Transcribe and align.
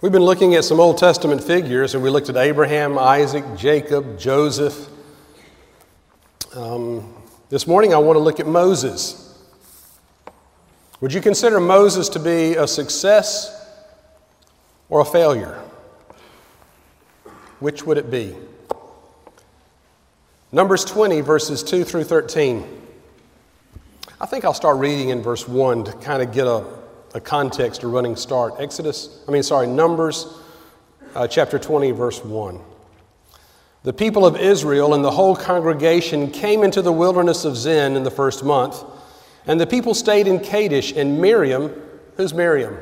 We've 0.00 0.12
been 0.12 0.22
looking 0.22 0.54
at 0.54 0.62
some 0.62 0.78
Old 0.78 0.96
Testament 0.96 1.42
figures, 1.42 1.92
and 1.96 2.04
we 2.04 2.08
looked 2.08 2.28
at 2.28 2.36
Abraham, 2.36 2.96
Isaac, 2.96 3.44
Jacob, 3.56 4.16
Joseph. 4.16 4.88
Um, 6.54 7.16
this 7.48 7.66
morning, 7.66 7.92
I 7.92 7.96
want 7.96 8.14
to 8.14 8.20
look 8.20 8.38
at 8.38 8.46
Moses. 8.46 9.36
Would 11.00 11.12
you 11.12 11.20
consider 11.20 11.58
Moses 11.58 12.08
to 12.10 12.20
be 12.20 12.54
a 12.54 12.68
success 12.68 13.52
or 14.88 15.00
a 15.00 15.04
failure? 15.04 15.60
Which 17.58 17.82
would 17.84 17.98
it 17.98 18.08
be? 18.08 18.36
Numbers 20.52 20.84
20, 20.84 21.22
verses 21.22 21.60
2 21.64 21.82
through 21.82 22.04
13. 22.04 22.64
I 24.20 24.26
think 24.26 24.44
I'll 24.44 24.54
start 24.54 24.76
reading 24.76 25.08
in 25.08 25.22
verse 25.22 25.48
1 25.48 25.82
to 25.86 25.92
kind 25.94 26.22
of 26.22 26.32
get 26.32 26.46
a 26.46 26.77
a 27.14 27.20
context, 27.20 27.82
a 27.82 27.88
running 27.88 28.16
start. 28.16 28.54
Exodus, 28.58 29.22
I 29.26 29.30
mean, 29.30 29.42
sorry, 29.42 29.66
Numbers 29.66 30.26
uh, 31.14 31.26
chapter 31.26 31.58
20, 31.58 31.90
verse 31.92 32.22
1. 32.24 32.60
The 33.84 33.92
people 33.92 34.26
of 34.26 34.36
Israel 34.36 34.94
and 34.94 35.04
the 35.04 35.10
whole 35.10 35.36
congregation 35.36 36.30
came 36.30 36.62
into 36.62 36.82
the 36.82 36.92
wilderness 36.92 37.44
of 37.44 37.56
Zin 37.56 37.96
in 37.96 38.02
the 38.02 38.10
first 38.10 38.44
month, 38.44 38.84
and 39.46 39.60
the 39.60 39.66
people 39.66 39.94
stayed 39.94 40.26
in 40.26 40.40
Kadesh, 40.40 40.92
and 40.92 41.20
Miriam, 41.20 41.74
who's 42.16 42.34
Miriam? 42.34 42.76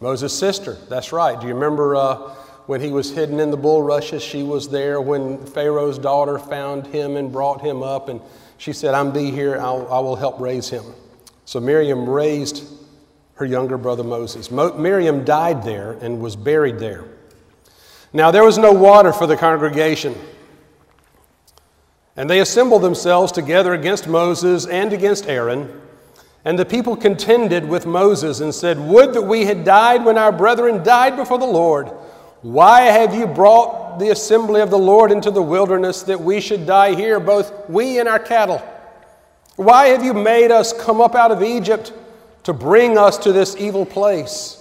Moses' 0.00 0.38
sister, 0.38 0.76
that's 0.88 1.12
right. 1.12 1.40
Do 1.40 1.46
you 1.46 1.54
remember 1.54 1.96
uh, 1.96 2.16
when 2.66 2.80
he 2.80 2.90
was 2.90 3.10
hidden 3.10 3.40
in 3.40 3.50
the 3.50 3.56
bulrushes? 3.56 4.22
She 4.22 4.42
was 4.42 4.68
there 4.68 5.00
when 5.00 5.44
Pharaoh's 5.46 5.98
daughter 5.98 6.38
found 6.38 6.86
him 6.86 7.16
and 7.16 7.32
brought 7.32 7.62
him 7.62 7.82
up, 7.82 8.08
and 8.08 8.20
she 8.58 8.72
said, 8.72 8.94
I'm 8.94 9.12
be 9.12 9.30
here, 9.30 9.58
I'll, 9.58 9.90
I 9.90 9.98
will 10.00 10.16
help 10.16 10.38
raise 10.38 10.68
him. 10.68 10.84
So 11.44 11.60
Miriam 11.60 12.08
raised 12.08 12.64
her 13.34 13.44
younger 13.44 13.76
brother 13.76 14.04
Moses. 14.04 14.50
Mo- 14.50 14.76
Miriam 14.76 15.24
died 15.24 15.62
there 15.62 15.92
and 15.92 16.20
was 16.20 16.36
buried 16.36 16.78
there. 16.78 17.04
Now 18.12 18.30
there 18.30 18.44
was 18.44 18.58
no 18.58 18.72
water 18.72 19.12
for 19.12 19.26
the 19.26 19.36
congregation. 19.36 20.14
And 22.16 22.30
they 22.30 22.40
assembled 22.40 22.82
themselves 22.82 23.32
together 23.32 23.74
against 23.74 24.06
Moses 24.06 24.66
and 24.66 24.92
against 24.92 25.26
Aaron. 25.26 25.80
And 26.44 26.58
the 26.58 26.64
people 26.64 26.96
contended 26.96 27.66
with 27.66 27.86
Moses 27.86 28.40
and 28.40 28.54
said, 28.54 28.78
Would 28.78 29.14
that 29.14 29.22
we 29.22 29.46
had 29.46 29.64
died 29.64 30.04
when 30.04 30.16
our 30.16 30.30
brethren 30.30 30.84
died 30.84 31.16
before 31.16 31.38
the 31.38 31.46
Lord. 31.46 31.88
Why 32.42 32.82
have 32.82 33.14
you 33.14 33.26
brought 33.26 33.98
the 33.98 34.10
assembly 34.10 34.60
of 34.60 34.70
the 34.70 34.78
Lord 34.78 35.10
into 35.10 35.30
the 35.30 35.42
wilderness 35.42 36.02
that 36.02 36.20
we 36.20 36.40
should 36.40 36.66
die 36.66 36.94
here, 36.94 37.18
both 37.18 37.68
we 37.70 37.98
and 37.98 38.08
our 38.08 38.18
cattle? 38.18 38.62
Why 39.56 39.88
have 39.88 40.04
you 40.04 40.14
made 40.14 40.50
us 40.50 40.72
come 40.72 41.00
up 41.00 41.14
out 41.14 41.30
of 41.30 41.42
Egypt 41.42 41.92
to 42.42 42.52
bring 42.52 42.98
us 42.98 43.18
to 43.18 43.32
this 43.32 43.56
evil 43.56 43.86
place? 43.86 44.60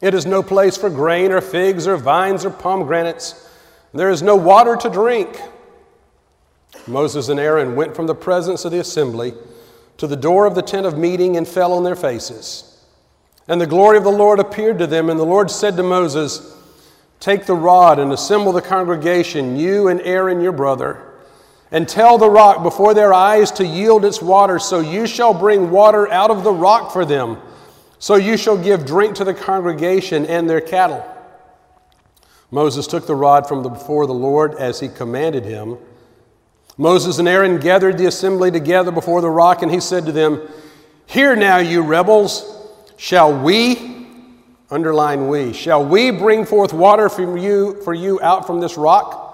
It 0.00 0.14
is 0.14 0.24
no 0.24 0.42
place 0.42 0.76
for 0.78 0.88
grain 0.88 1.30
or 1.30 1.42
figs 1.42 1.86
or 1.86 1.96
vines 1.96 2.44
or 2.44 2.50
pomegranates. 2.50 3.48
There 3.92 4.08
is 4.08 4.22
no 4.22 4.36
water 4.36 4.76
to 4.76 4.88
drink. 4.88 5.40
Moses 6.86 7.28
and 7.28 7.38
Aaron 7.38 7.76
went 7.76 7.94
from 7.94 8.06
the 8.06 8.14
presence 8.14 8.64
of 8.64 8.72
the 8.72 8.78
assembly 8.78 9.34
to 9.98 10.06
the 10.06 10.16
door 10.16 10.46
of 10.46 10.54
the 10.54 10.62
tent 10.62 10.86
of 10.86 10.96
meeting 10.96 11.36
and 11.36 11.46
fell 11.46 11.74
on 11.74 11.84
their 11.84 11.96
faces. 11.96 12.66
And 13.46 13.60
the 13.60 13.66
glory 13.66 13.98
of 13.98 14.04
the 14.04 14.10
Lord 14.10 14.38
appeared 14.38 14.78
to 14.78 14.86
them, 14.86 15.10
and 15.10 15.20
the 15.20 15.24
Lord 15.24 15.50
said 15.50 15.76
to 15.76 15.82
Moses, 15.82 16.56
Take 17.18 17.44
the 17.44 17.54
rod 17.54 17.98
and 17.98 18.10
assemble 18.12 18.52
the 18.52 18.62
congregation, 18.62 19.56
you 19.56 19.88
and 19.88 20.00
Aaron 20.00 20.40
your 20.40 20.52
brother 20.52 21.09
and 21.72 21.88
tell 21.88 22.18
the 22.18 22.28
rock 22.28 22.62
before 22.62 22.94
their 22.94 23.12
eyes 23.12 23.50
to 23.52 23.66
yield 23.66 24.04
its 24.04 24.20
water. 24.20 24.58
So 24.58 24.80
you 24.80 25.06
shall 25.06 25.32
bring 25.32 25.70
water 25.70 26.10
out 26.10 26.30
of 26.30 26.44
the 26.44 26.52
rock 26.52 26.92
for 26.92 27.04
them. 27.04 27.38
So 27.98 28.16
you 28.16 28.36
shall 28.36 28.56
give 28.56 28.86
drink 28.86 29.16
to 29.16 29.24
the 29.24 29.34
congregation 29.34 30.26
and 30.26 30.48
their 30.48 30.60
cattle. 30.60 31.04
Moses 32.50 32.86
took 32.86 33.06
the 33.06 33.14
rod 33.14 33.46
from 33.46 33.62
the, 33.62 33.68
before 33.68 34.06
the 34.06 34.14
Lord 34.14 34.54
as 34.54 34.80
he 34.80 34.88
commanded 34.88 35.44
him. 35.44 35.78
Moses 36.76 37.18
and 37.18 37.28
Aaron 37.28 37.60
gathered 37.60 37.98
the 37.98 38.06
assembly 38.06 38.50
together 38.50 38.90
before 38.90 39.20
the 39.20 39.30
rock, 39.30 39.62
and 39.62 39.70
he 39.70 39.80
said 39.80 40.06
to 40.06 40.12
them, 40.12 40.40
Hear 41.06 41.36
now, 41.36 41.58
you 41.58 41.82
rebels, 41.82 42.70
shall 42.96 43.38
we, 43.38 44.06
underline 44.70 45.28
we, 45.28 45.52
shall 45.52 45.84
we 45.84 46.10
bring 46.10 46.46
forth 46.46 46.72
water 46.72 47.08
from 47.08 47.36
you, 47.36 47.80
for 47.82 47.92
you 47.92 48.20
out 48.22 48.46
from 48.46 48.60
this 48.60 48.76
rock? 48.76 49.29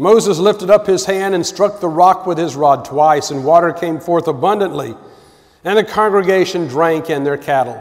Moses 0.00 0.38
lifted 0.38 0.70
up 0.70 0.86
his 0.86 1.04
hand 1.04 1.34
and 1.34 1.44
struck 1.44 1.78
the 1.78 1.86
rock 1.86 2.26
with 2.26 2.38
his 2.38 2.56
rod 2.56 2.86
twice, 2.86 3.30
and 3.30 3.44
water 3.44 3.70
came 3.70 4.00
forth 4.00 4.28
abundantly, 4.28 4.94
and 5.62 5.76
the 5.76 5.84
congregation 5.84 6.66
drank 6.68 7.10
and 7.10 7.26
their 7.26 7.36
cattle. 7.36 7.78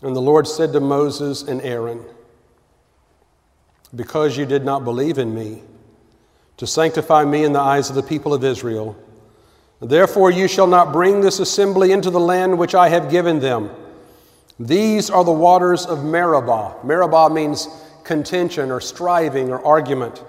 And 0.00 0.14
the 0.14 0.20
Lord 0.20 0.46
said 0.46 0.72
to 0.72 0.78
Moses 0.78 1.42
and 1.42 1.60
Aaron, 1.62 2.04
Because 3.92 4.36
you 4.36 4.46
did 4.46 4.64
not 4.64 4.84
believe 4.84 5.18
in 5.18 5.34
me, 5.34 5.62
to 6.58 6.68
sanctify 6.68 7.24
me 7.24 7.42
in 7.42 7.52
the 7.52 7.58
eyes 7.58 7.90
of 7.90 7.96
the 7.96 8.02
people 8.04 8.32
of 8.32 8.44
Israel, 8.44 8.96
therefore 9.80 10.30
you 10.30 10.46
shall 10.46 10.68
not 10.68 10.92
bring 10.92 11.20
this 11.20 11.40
assembly 11.40 11.90
into 11.90 12.10
the 12.10 12.20
land 12.20 12.56
which 12.56 12.76
I 12.76 12.90
have 12.90 13.10
given 13.10 13.40
them. 13.40 13.70
These 14.60 15.10
are 15.10 15.24
the 15.24 15.32
waters 15.32 15.84
of 15.84 16.04
Meribah. 16.04 16.76
Meribah 16.84 17.28
means 17.28 17.66
contention 18.04 18.70
or 18.70 18.80
striving 18.80 19.50
or 19.50 19.66
argument. 19.66 20.22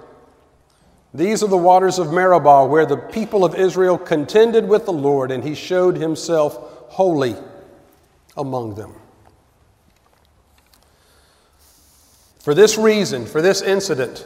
These 1.14 1.44
are 1.44 1.48
the 1.48 1.58
waters 1.58 2.00
of 2.00 2.14
Meribah, 2.14 2.66
where 2.66 2.86
the 2.86 2.98
people 2.98 3.44
of 3.44 3.56
Israel 3.56 3.98
contended 3.98 4.68
with 4.68 4.86
the 4.86 4.94
Lord, 4.94 5.30
and 5.32 5.44
he 5.44 5.56
showed 5.56 5.98
himself 5.98 6.58
holy 6.90 7.36
among 8.38 8.76
them. 8.76 8.94
For 12.40 12.56
this 12.56 12.78
reason, 12.78 13.26
for 13.26 13.42
this 13.42 13.62
incident, 13.62 14.26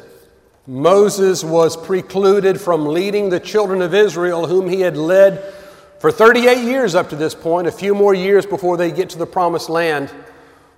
Moses 0.67 1.43
was 1.43 1.75
precluded 1.75 2.61
from 2.61 2.85
leading 2.85 3.29
the 3.29 3.39
children 3.39 3.81
of 3.81 3.93
Israel, 3.93 4.47
whom 4.47 4.69
he 4.69 4.81
had 4.81 4.95
led 4.95 5.53
for 5.99 6.11
38 6.11 6.63
years 6.63 6.95
up 6.95 7.09
to 7.09 7.15
this 7.15 7.33
point, 7.33 7.67
a 7.67 7.71
few 7.71 7.95
more 7.95 8.13
years 8.13 8.45
before 8.45 8.77
they 8.77 8.91
get 8.91 9.09
to 9.11 9.17
the 9.17 9.25
promised 9.25 9.69
land. 9.69 10.13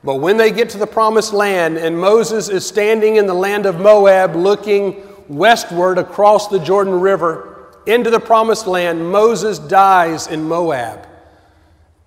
But 0.03 0.15
when 0.15 0.37
they 0.37 0.51
get 0.51 0.69
to 0.69 0.77
the 0.77 0.87
promised 0.87 1.33
land, 1.33 1.77
and 1.77 1.99
Moses 1.99 2.49
is 2.49 2.65
standing 2.65 3.17
in 3.17 3.27
the 3.27 3.33
land 3.33 3.65
of 3.65 3.79
Moab 3.79 4.35
looking 4.35 5.06
westward 5.29 5.97
across 5.97 6.47
the 6.47 6.59
Jordan 6.59 6.99
River 6.99 7.73
into 7.85 8.09
the 8.09 8.19
promised 8.19 8.67
land, 8.67 9.11
Moses 9.11 9.59
dies 9.59 10.27
in 10.27 10.43
Moab 10.43 11.07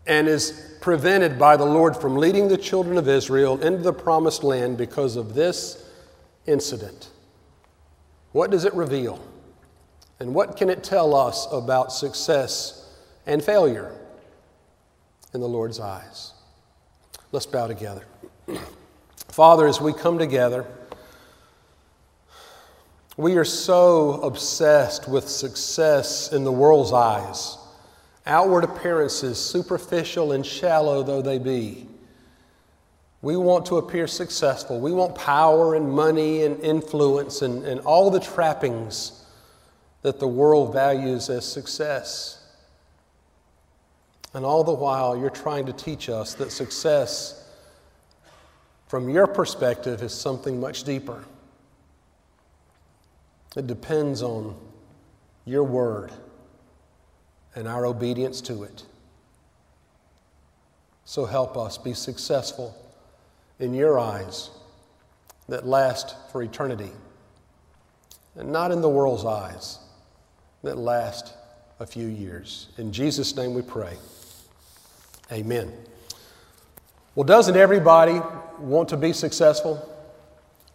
and 0.07 0.29
is 0.29 0.77
prevented 0.81 1.39
by 1.39 1.57
the 1.57 1.65
Lord 1.65 1.97
from 1.97 2.17
leading 2.17 2.49
the 2.49 2.57
children 2.57 2.97
of 2.97 3.09
Israel 3.09 3.61
into 3.63 3.83
the 3.83 3.93
promised 3.93 4.43
land 4.43 4.77
because 4.79 5.17
of 5.17 5.35
this 5.35 5.89
incident. 6.47 7.11
What 8.33 8.51
does 8.51 8.65
it 8.65 8.75
reveal? 8.75 9.21
And 10.19 10.35
what 10.35 10.57
can 10.57 10.69
it 10.69 10.85
tell 10.85 11.15
us 11.15 11.47
about 11.51 11.93
success 11.93 12.93
and 13.27 13.43
failure 13.43 13.93
in 15.33 15.41
the 15.41 15.49
Lord's 15.49 15.81
eyes? 15.81 16.33
Let's 17.33 17.47
bow 17.47 17.67
together. 17.67 18.05
Father, 19.29 19.67
as 19.67 19.81
we 19.81 19.93
come 19.93 20.19
together, 20.19 20.67
we 23.21 23.37
are 23.37 23.45
so 23.45 24.13
obsessed 24.23 25.07
with 25.07 25.29
success 25.29 26.33
in 26.33 26.43
the 26.43 26.51
world's 26.51 26.91
eyes, 26.91 27.59
outward 28.25 28.65
appearances, 28.65 29.39
superficial 29.39 30.33
and 30.33 30.45
shallow 30.45 31.03
though 31.03 31.21
they 31.21 31.39
be. 31.39 31.87
We 33.21 33.37
want 33.37 33.67
to 33.67 33.77
appear 33.77 34.07
successful. 34.07 34.81
We 34.81 34.93
want 34.93 35.15
power 35.15 35.75
and 35.75 35.93
money 35.93 36.45
and 36.45 36.59
influence 36.61 37.43
and, 37.43 37.63
and 37.65 37.81
all 37.81 38.11
the 38.11 38.21
trappings 38.21 39.23
that 40.01 40.19
the 40.19 40.27
world 40.27 40.73
values 40.73 41.29
as 41.29 41.45
success. 41.45 42.43
And 44.33 44.47
all 44.47 44.65
the 44.65 44.73
while, 44.73 45.15
you're 45.15 45.29
trying 45.29 45.67
to 45.67 45.75
teach 45.75 46.09
us 46.09 46.33
that 46.35 46.53
success, 46.53 47.47
from 48.87 49.11
your 49.11 49.27
perspective, 49.27 50.03
is 50.03 50.15
something 50.15 50.59
much 50.59 50.85
deeper. 50.85 51.23
It 53.57 53.67
depends 53.67 54.23
on 54.23 54.57
your 55.45 55.65
word 55.65 56.13
and 57.55 57.67
our 57.67 57.85
obedience 57.87 58.41
to 58.43 58.63
it. 58.63 58.85
So 61.05 61.25
help 61.25 61.57
us 61.57 61.77
be 61.77 61.93
successful 61.93 62.77
in 63.59 63.75
your 63.75 63.99
eyes 63.99 64.51
that 65.49 65.67
last 65.67 66.15
for 66.31 66.43
eternity, 66.43 66.93
and 68.37 68.53
not 68.53 68.71
in 68.71 68.81
the 68.81 68.89
world's 68.89 69.25
eyes 69.25 69.81
that 70.63 70.79
last 70.79 71.35
a 71.81 71.87
few 71.87 72.07
years. 72.07 72.69
In 72.79 72.93
Jesus' 72.93 73.35
name 73.35 73.55
we 73.55 73.63
pray. 73.63 73.97
Amen. 75.33 75.73
Well, 77.17 77.25
doesn't 77.25 77.57
everybody 77.57 78.21
want 78.61 78.89
to 78.91 78.97
be 78.97 79.13
successful? 79.13 79.90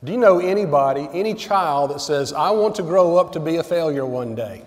Do 0.04 0.12
you 0.12 0.18
know 0.18 0.40
anybody, 0.40 1.08
any 1.14 1.34
child 1.34 1.92
that 1.92 2.02
says, 2.02 2.34
I 2.34 2.52
want 2.52 2.76
to 2.76 2.84
grow 2.84 3.18
up 3.18 3.32
to 3.34 3.40
be 3.40 3.56
a 3.56 3.64
failure 3.64 4.06
one 4.06 4.36
day? 4.36 4.64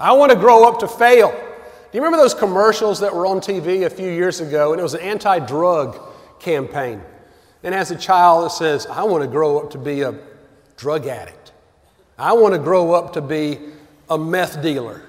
I 0.00 0.12
want 0.12 0.32
to 0.32 0.38
grow 0.38 0.68
up 0.68 0.80
to 0.80 0.88
fail. 0.88 1.30
Do 1.30 1.98
you 1.98 2.02
remember 2.02 2.16
those 2.16 2.34
commercials 2.34 3.00
that 3.00 3.14
were 3.14 3.26
on 3.26 3.40
TV 3.40 3.84
a 3.84 3.90
few 3.90 4.10
years 4.10 4.40
ago? 4.40 4.72
And 4.72 4.80
it 4.80 4.82
was 4.82 4.94
an 4.94 5.00
anti 5.00 5.38
drug 5.38 5.98
campaign. 6.40 7.00
And 7.62 7.74
as 7.74 7.90
a 7.90 7.96
child, 7.96 8.46
it 8.46 8.50
says, 8.50 8.86
I 8.86 9.04
want 9.04 9.22
to 9.22 9.28
grow 9.28 9.58
up 9.58 9.70
to 9.72 9.78
be 9.78 10.02
a 10.02 10.18
drug 10.76 11.06
addict. 11.06 11.52
I 12.18 12.32
want 12.32 12.54
to 12.54 12.58
grow 12.58 12.92
up 12.92 13.12
to 13.12 13.20
be 13.20 13.58
a 14.10 14.18
meth 14.18 14.62
dealer. 14.62 15.02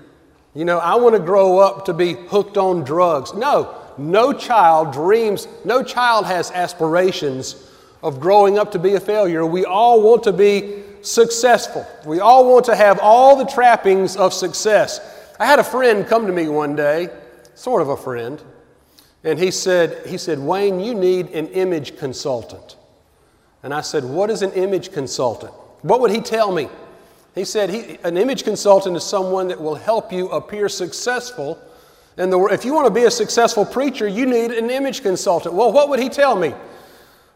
You 0.54 0.66
know, 0.66 0.78
I 0.78 0.96
want 0.96 1.16
to 1.16 1.22
grow 1.22 1.58
up 1.58 1.86
to 1.86 1.94
be 1.94 2.14
hooked 2.14 2.58
on 2.58 2.84
drugs. 2.84 3.34
No, 3.34 3.76
no 3.98 4.32
child 4.34 4.94
dreams, 4.94 5.48
no 5.66 5.84
child 5.84 6.26
has 6.28 6.52
aspirations 6.52 7.72
of 8.04 8.20
growing 8.20 8.60
up 8.60 8.72
to 8.74 8.80
be 8.80 8.96
a 8.96 9.00
failure. 9.00 9.46
We 9.46 9.66
all 9.66 10.04
want 10.04 10.24
to 10.24 10.34
be 10.34 10.84
successful. 11.02 11.88
We 12.06 12.20
all 12.20 12.52
want 12.52 12.66
to 12.66 12.76
have 12.76 13.00
all 13.00 13.36
the 13.38 13.46
trappings 13.46 14.16
of 14.18 14.34
success. 14.34 15.00
I 15.40 15.46
had 15.46 15.58
a 15.58 15.64
friend 15.64 16.06
come 16.06 16.28
to 16.28 16.34
me 16.34 16.50
one 16.50 16.76
day, 16.76 17.10
sort 17.56 17.82
of 17.82 17.90
a 17.90 17.98
friend, 17.98 18.42
and 19.24 19.40
he 19.40 19.52
said, 19.52 20.06
he 20.06 20.18
said, 20.18 20.38
Wayne, 20.38 20.82
you 20.82 20.94
need 20.94 21.30
an 21.30 21.48
image 21.48 21.98
consultant. 21.98 22.76
And 23.64 23.74
I 23.74 23.80
said, 23.80 24.04
What 24.04 24.30
is 24.30 24.42
an 24.42 24.52
image 24.52 24.92
consultant? 24.92 25.54
What 25.82 26.02
would 26.02 26.12
he 26.12 26.20
tell 26.20 26.52
me? 26.52 26.68
He 27.34 27.46
said, 27.46 27.70
he, 27.70 27.98
An 28.04 28.18
image 28.18 28.44
consultant 28.44 28.98
is 28.98 29.04
someone 29.04 29.48
that 29.48 29.62
will 29.62 29.76
help 29.76 30.12
you 30.12 30.28
appear 30.30 30.68
successful. 30.68 31.58
And 32.18 32.34
if 32.52 32.66
you 32.66 32.74
want 32.74 32.86
to 32.88 32.94
be 32.94 33.06
a 33.06 33.12
successful 33.12 33.66
preacher, 33.66 34.08
you 34.08 34.26
need 34.26 34.52
an 34.52 34.70
image 34.70 35.02
consultant. 35.02 35.56
Well, 35.56 35.72
what 35.72 35.88
would 35.90 36.00
he 36.00 36.10
tell 36.10 36.36
me? 36.36 36.54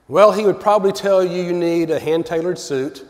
Well, 0.10 0.32
he 0.32 0.46
would 0.46 0.62
probably 0.62 0.94
tell 0.94 1.24
you 1.24 1.44
you 1.44 1.52
need 1.52 1.90
a 1.90 2.00
hand 2.00 2.26
tailored 2.26 2.58
suit. 2.58 3.06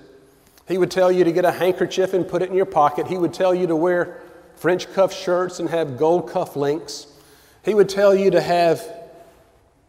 He 0.67 0.79
would 0.79 0.89
tell 0.89 1.11
you 1.11 1.23
to 1.23 1.31
get 1.31 1.45
a 1.45 1.51
handkerchief 1.51 2.13
and 2.13 2.27
put 2.27 2.41
it 2.41 2.49
in 2.49 2.55
your 2.55 2.65
pocket. 2.65 3.07
He 3.07 3.17
would 3.17 3.33
tell 3.33 3.53
you 3.53 3.67
to 3.67 3.75
wear 3.75 4.21
French 4.55 4.91
cuff 4.93 5.13
shirts 5.13 5.59
and 5.59 5.69
have 5.69 5.97
gold 5.97 6.29
cuff 6.29 6.55
links. 6.55 7.05
He 7.63 7.75
would 7.75 7.87
tell 7.87 8.15
you 8.15 8.31
to 8.31 8.41
have 8.41 8.81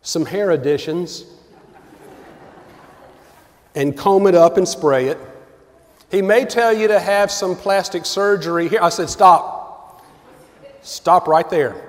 some 0.02 0.26
hair 0.26 0.50
additions 0.50 1.24
and 3.74 3.96
comb 3.96 4.26
it 4.26 4.34
up 4.34 4.58
and 4.58 4.68
spray 4.68 5.06
it. 5.06 5.18
He 6.10 6.20
may 6.20 6.44
tell 6.44 6.72
you 6.72 6.88
to 6.88 7.00
have 7.00 7.30
some 7.30 7.56
plastic 7.56 8.04
surgery 8.04 8.68
here. 8.68 8.80
I 8.82 8.90
said, 8.90 9.08
stop. 9.08 10.04
Stop 10.82 11.26
right 11.26 11.48
there. 11.48 11.84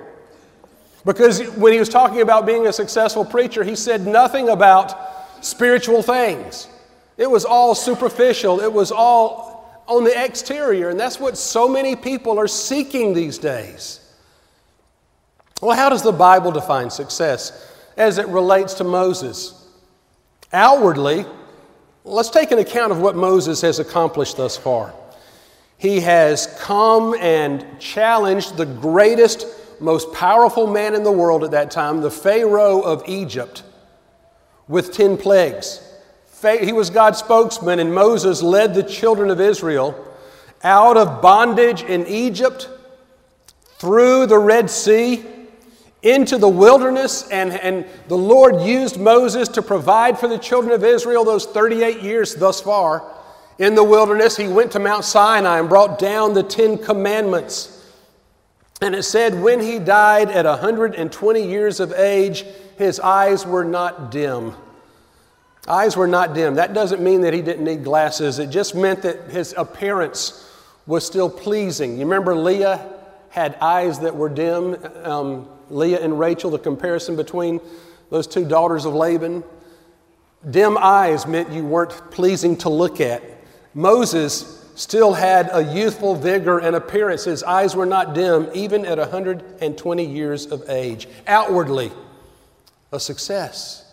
Because 1.04 1.42
when 1.50 1.72
he 1.72 1.78
was 1.78 1.88
talking 1.88 2.20
about 2.20 2.46
being 2.46 2.66
a 2.66 2.72
successful 2.72 3.24
preacher, 3.24 3.64
he 3.64 3.76
said 3.76 4.06
nothing 4.06 4.48
about 4.48 5.09
spiritual 5.40 6.02
things. 6.02 6.68
It 7.16 7.30
was 7.30 7.44
all 7.44 7.74
superficial, 7.74 8.60
it 8.60 8.72
was 8.72 8.90
all 8.90 9.84
on 9.86 10.04
the 10.04 10.24
exterior, 10.24 10.88
and 10.88 10.98
that's 10.98 11.18
what 11.18 11.36
so 11.36 11.68
many 11.68 11.96
people 11.96 12.38
are 12.38 12.48
seeking 12.48 13.12
these 13.12 13.38
days. 13.38 14.00
Well, 15.60 15.76
how 15.76 15.90
does 15.90 16.02
the 16.02 16.12
Bible 16.12 16.52
define 16.52 16.90
success 16.90 17.74
as 17.96 18.18
it 18.18 18.26
relates 18.28 18.74
to 18.74 18.84
Moses? 18.84 19.68
Outwardly, 20.52 21.26
let's 22.04 22.30
take 22.30 22.50
an 22.50 22.58
account 22.58 22.92
of 22.92 23.00
what 23.00 23.16
Moses 23.16 23.60
has 23.60 23.78
accomplished 23.78 24.36
thus 24.36 24.56
far. 24.56 24.94
He 25.76 26.00
has 26.00 26.46
come 26.60 27.14
and 27.20 27.66
challenged 27.78 28.56
the 28.56 28.66
greatest, 28.66 29.46
most 29.80 30.12
powerful 30.12 30.66
man 30.66 30.94
in 30.94 31.04
the 31.04 31.12
world 31.12 31.44
at 31.44 31.50
that 31.52 31.70
time, 31.70 32.00
the 32.00 32.10
Pharaoh 32.10 32.80
of 32.80 33.02
Egypt, 33.06 33.62
with 34.70 34.92
10 34.92 35.18
plagues. 35.18 35.82
He 36.42 36.72
was 36.72 36.88
God's 36.88 37.18
spokesman, 37.18 37.80
and 37.80 37.92
Moses 37.92 38.42
led 38.42 38.72
the 38.72 38.84
children 38.84 39.28
of 39.30 39.40
Israel 39.40 40.06
out 40.62 40.96
of 40.96 41.20
bondage 41.20 41.82
in 41.82 42.06
Egypt, 42.06 42.68
through 43.78 44.26
the 44.26 44.38
Red 44.38 44.70
Sea, 44.70 45.24
into 46.02 46.38
the 46.38 46.48
wilderness, 46.48 47.28
and, 47.30 47.52
and 47.52 47.84
the 48.08 48.16
Lord 48.16 48.60
used 48.62 48.98
Moses 48.98 49.48
to 49.48 49.62
provide 49.62 50.18
for 50.18 50.28
the 50.28 50.38
children 50.38 50.72
of 50.72 50.84
Israel 50.84 51.24
those 51.24 51.46
38 51.46 52.00
years 52.00 52.34
thus 52.34 52.60
far. 52.60 53.02
In 53.58 53.74
the 53.74 53.84
wilderness, 53.84 54.36
he 54.36 54.48
went 54.48 54.72
to 54.72 54.78
Mount 54.78 55.04
Sinai 55.04 55.58
and 55.58 55.68
brought 55.68 55.98
down 55.98 56.32
the 56.32 56.42
Ten 56.42 56.78
Commandments. 56.78 57.76
And 58.80 58.94
it 58.94 59.02
said, 59.02 59.42
when 59.42 59.60
he 59.60 59.78
died 59.78 60.30
at 60.30 60.46
120 60.46 61.46
years 61.46 61.80
of 61.80 61.92
age, 61.92 62.46
his 62.80 62.98
eyes 62.98 63.44
were 63.44 63.62
not 63.62 64.10
dim. 64.10 64.54
Eyes 65.68 65.98
were 65.98 66.06
not 66.06 66.32
dim. 66.32 66.54
That 66.54 66.72
doesn't 66.72 67.02
mean 67.02 67.20
that 67.20 67.34
he 67.34 67.42
didn't 67.42 67.62
need 67.62 67.84
glasses, 67.84 68.38
it 68.38 68.48
just 68.48 68.74
meant 68.74 69.02
that 69.02 69.30
his 69.30 69.54
appearance 69.56 70.50
was 70.86 71.04
still 71.04 71.28
pleasing. 71.28 71.98
You 71.98 72.06
remember 72.06 72.34
Leah 72.34 72.88
had 73.28 73.54
eyes 73.56 74.00
that 74.00 74.16
were 74.16 74.30
dim? 74.30 74.78
Um, 75.04 75.46
Leah 75.68 76.00
and 76.00 76.18
Rachel, 76.18 76.50
the 76.50 76.58
comparison 76.58 77.16
between 77.16 77.60
those 78.08 78.26
two 78.26 78.46
daughters 78.46 78.86
of 78.86 78.94
Laban. 78.94 79.44
Dim 80.50 80.78
eyes 80.78 81.26
meant 81.26 81.50
you 81.50 81.66
weren't 81.66 82.10
pleasing 82.10 82.56
to 82.56 82.70
look 82.70 82.98
at. 82.98 83.22
Moses 83.74 84.72
still 84.74 85.12
had 85.12 85.50
a 85.52 85.62
youthful 85.62 86.14
vigor 86.14 86.58
and 86.58 86.74
appearance. 86.74 87.24
His 87.24 87.42
eyes 87.42 87.76
were 87.76 87.84
not 87.84 88.14
dim, 88.14 88.48
even 88.54 88.86
at 88.86 88.96
120 88.96 90.06
years 90.06 90.46
of 90.46 90.64
age. 90.70 91.06
Outwardly, 91.26 91.92
a 92.92 93.00
success. 93.00 93.86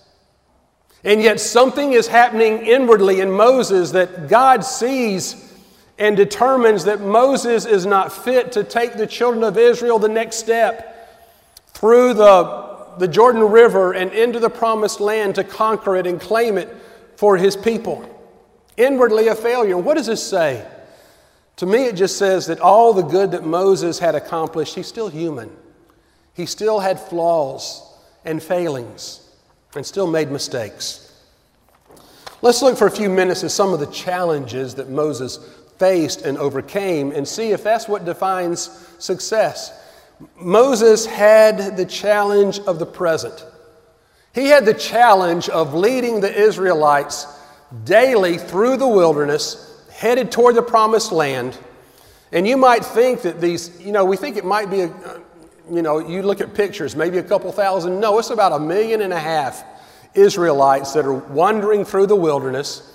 And 1.03 1.21
yet, 1.21 1.39
something 1.39 1.93
is 1.93 2.07
happening 2.07 2.65
inwardly 2.65 3.21
in 3.21 3.31
Moses 3.31 3.91
that 3.91 4.27
God 4.27 4.63
sees 4.65 5.43
and 5.99 6.17
determines 6.17 6.83
that 6.85 7.01
Moses 7.01 7.65
is 7.65 7.85
not 7.85 8.11
fit 8.11 8.51
to 8.53 8.63
take 8.63 8.95
the 8.95 9.07
children 9.07 9.43
of 9.43 9.57
Israel 9.57 9.99
the 9.99 10.09
next 10.09 10.37
step 10.37 10.93
through 11.67 12.13
the, 12.13 12.87
the 12.97 13.07
Jordan 13.07 13.43
River 13.43 13.93
and 13.93 14.11
into 14.11 14.39
the 14.39 14.49
promised 14.49 14.99
land 14.99 15.35
to 15.35 15.43
conquer 15.43 15.95
it 15.95 16.05
and 16.05 16.19
claim 16.19 16.57
it 16.57 16.75
for 17.15 17.37
his 17.37 17.55
people. 17.55 18.13
Inwardly 18.75 19.27
a 19.27 19.35
failure. 19.35 19.77
What 19.77 19.97
does 19.97 20.07
this 20.07 20.27
say? 20.27 20.67
To 21.57 21.65
me, 21.65 21.85
it 21.85 21.95
just 21.95 22.17
says 22.17 22.47
that 22.47 22.59
all 22.59 22.93
the 22.93 23.01
good 23.01 23.31
that 23.31 23.43
Moses 23.43 23.97
had 23.97 24.13
accomplished, 24.13 24.75
he's 24.75 24.87
still 24.87 25.09
human. 25.09 25.49
He 26.35 26.45
still 26.45 26.79
had 26.79 26.99
flaws 26.99 27.86
and 28.27 28.43
failings 28.43 29.27
and 29.75 29.83
still 29.83 30.05
made 30.05 30.29
mistakes. 30.29 31.03
Let's 32.43 32.61
look 32.61 32.77
for 32.77 32.85
a 32.85 32.91
few 32.91 33.09
minutes 33.09 33.43
at 33.43 33.49
some 33.49 33.73
of 33.73 33.79
the 33.79 33.87
challenges 33.87 34.75
that 34.75 34.89
Moses 34.89 35.39
faced 35.79 36.21
and 36.21 36.37
overcame 36.37 37.11
and 37.11 37.27
see 37.27 37.51
if 37.51 37.63
that's 37.63 37.87
what 37.87 38.05
defines 38.05 38.69
success. 38.99 39.83
Moses 40.39 41.05
had 41.05 41.77
the 41.77 41.85
challenge 41.85 42.59
of 42.59 42.79
the 42.79 42.85
present. 42.85 43.45
He 44.33 44.47
had 44.47 44.65
the 44.65 44.73
challenge 44.73 45.49
of 45.49 45.73
leading 45.73 46.19
the 46.19 46.33
Israelites 46.33 47.25
daily 47.83 48.37
through 48.37 48.77
the 48.77 48.87
wilderness, 48.87 49.85
headed 49.91 50.31
toward 50.31 50.55
the 50.55 50.61
promised 50.61 51.11
land. 51.11 51.57
And 52.31 52.47
you 52.47 52.57
might 52.57 52.83
think 52.83 53.21
that 53.21 53.41
these, 53.41 53.79
you 53.81 53.91
know, 53.91 54.05
we 54.05 54.17
think 54.17 54.37
it 54.37 54.45
might 54.45 54.69
be, 54.69 54.81
a, 54.81 55.21
you 55.71 55.81
know, 55.81 55.99
you 55.99 56.21
look 56.21 56.41
at 56.41 56.53
pictures, 56.53 56.95
maybe 56.95 57.17
a 57.17 57.23
couple 57.23 57.51
thousand. 57.51 57.99
No, 57.99 58.19
it's 58.19 58.29
about 58.29 58.53
a 58.53 58.59
million 58.59 59.01
and 59.01 59.13
a 59.13 59.19
half 59.19 59.63
Israelites 60.13 60.93
that 60.93 61.05
are 61.05 61.13
wandering 61.13 61.85
through 61.85 62.07
the 62.07 62.15
wilderness. 62.15 62.93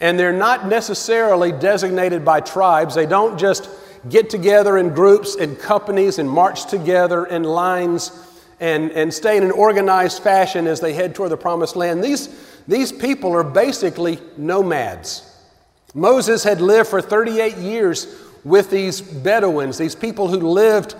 And 0.00 0.18
they're 0.18 0.32
not 0.32 0.66
necessarily 0.66 1.52
designated 1.52 2.24
by 2.24 2.40
tribes. 2.40 2.94
They 2.94 3.06
don't 3.06 3.38
just 3.38 3.68
get 4.08 4.30
together 4.30 4.78
in 4.78 4.90
groups 4.90 5.36
and 5.36 5.58
companies 5.58 6.18
and 6.18 6.28
march 6.28 6.66
together 6.66 7.26
in 7.26 7.42
lines 7.42 8.12
and, 8.60 8.90
and 8.92 9.12
stay 9.12 9.36
in 9.36 9.42
an 9.42 9.50
organized 9.50 10.22
fashion 10.22 10.66
as 10.66 10.80
they 10.80 10.92
head 10.92 11.14
toward 11.14 11.30
the 11.30 11.36
promised 11.36 11.76
land. 11.76 12.02
These, 12.02 12.28
these 12.66 12.92
people 12.92 13.32
are 13.32 13.44
basically 13.44 14.18
nomads. 14.36 15.24
Moses 15.94 16.44
had 16.44 16.60
lived 16.60 16.88
for 16.88 17.00
38 17.00 17.56
years 17.56 18.14
with 18.44 18.70
these 18.70 19.00
Bedouins, 19.00 19.78
these 19.78 19.94
people 19.94 20.28
who 20.28 20.38
lived 20.38 20.94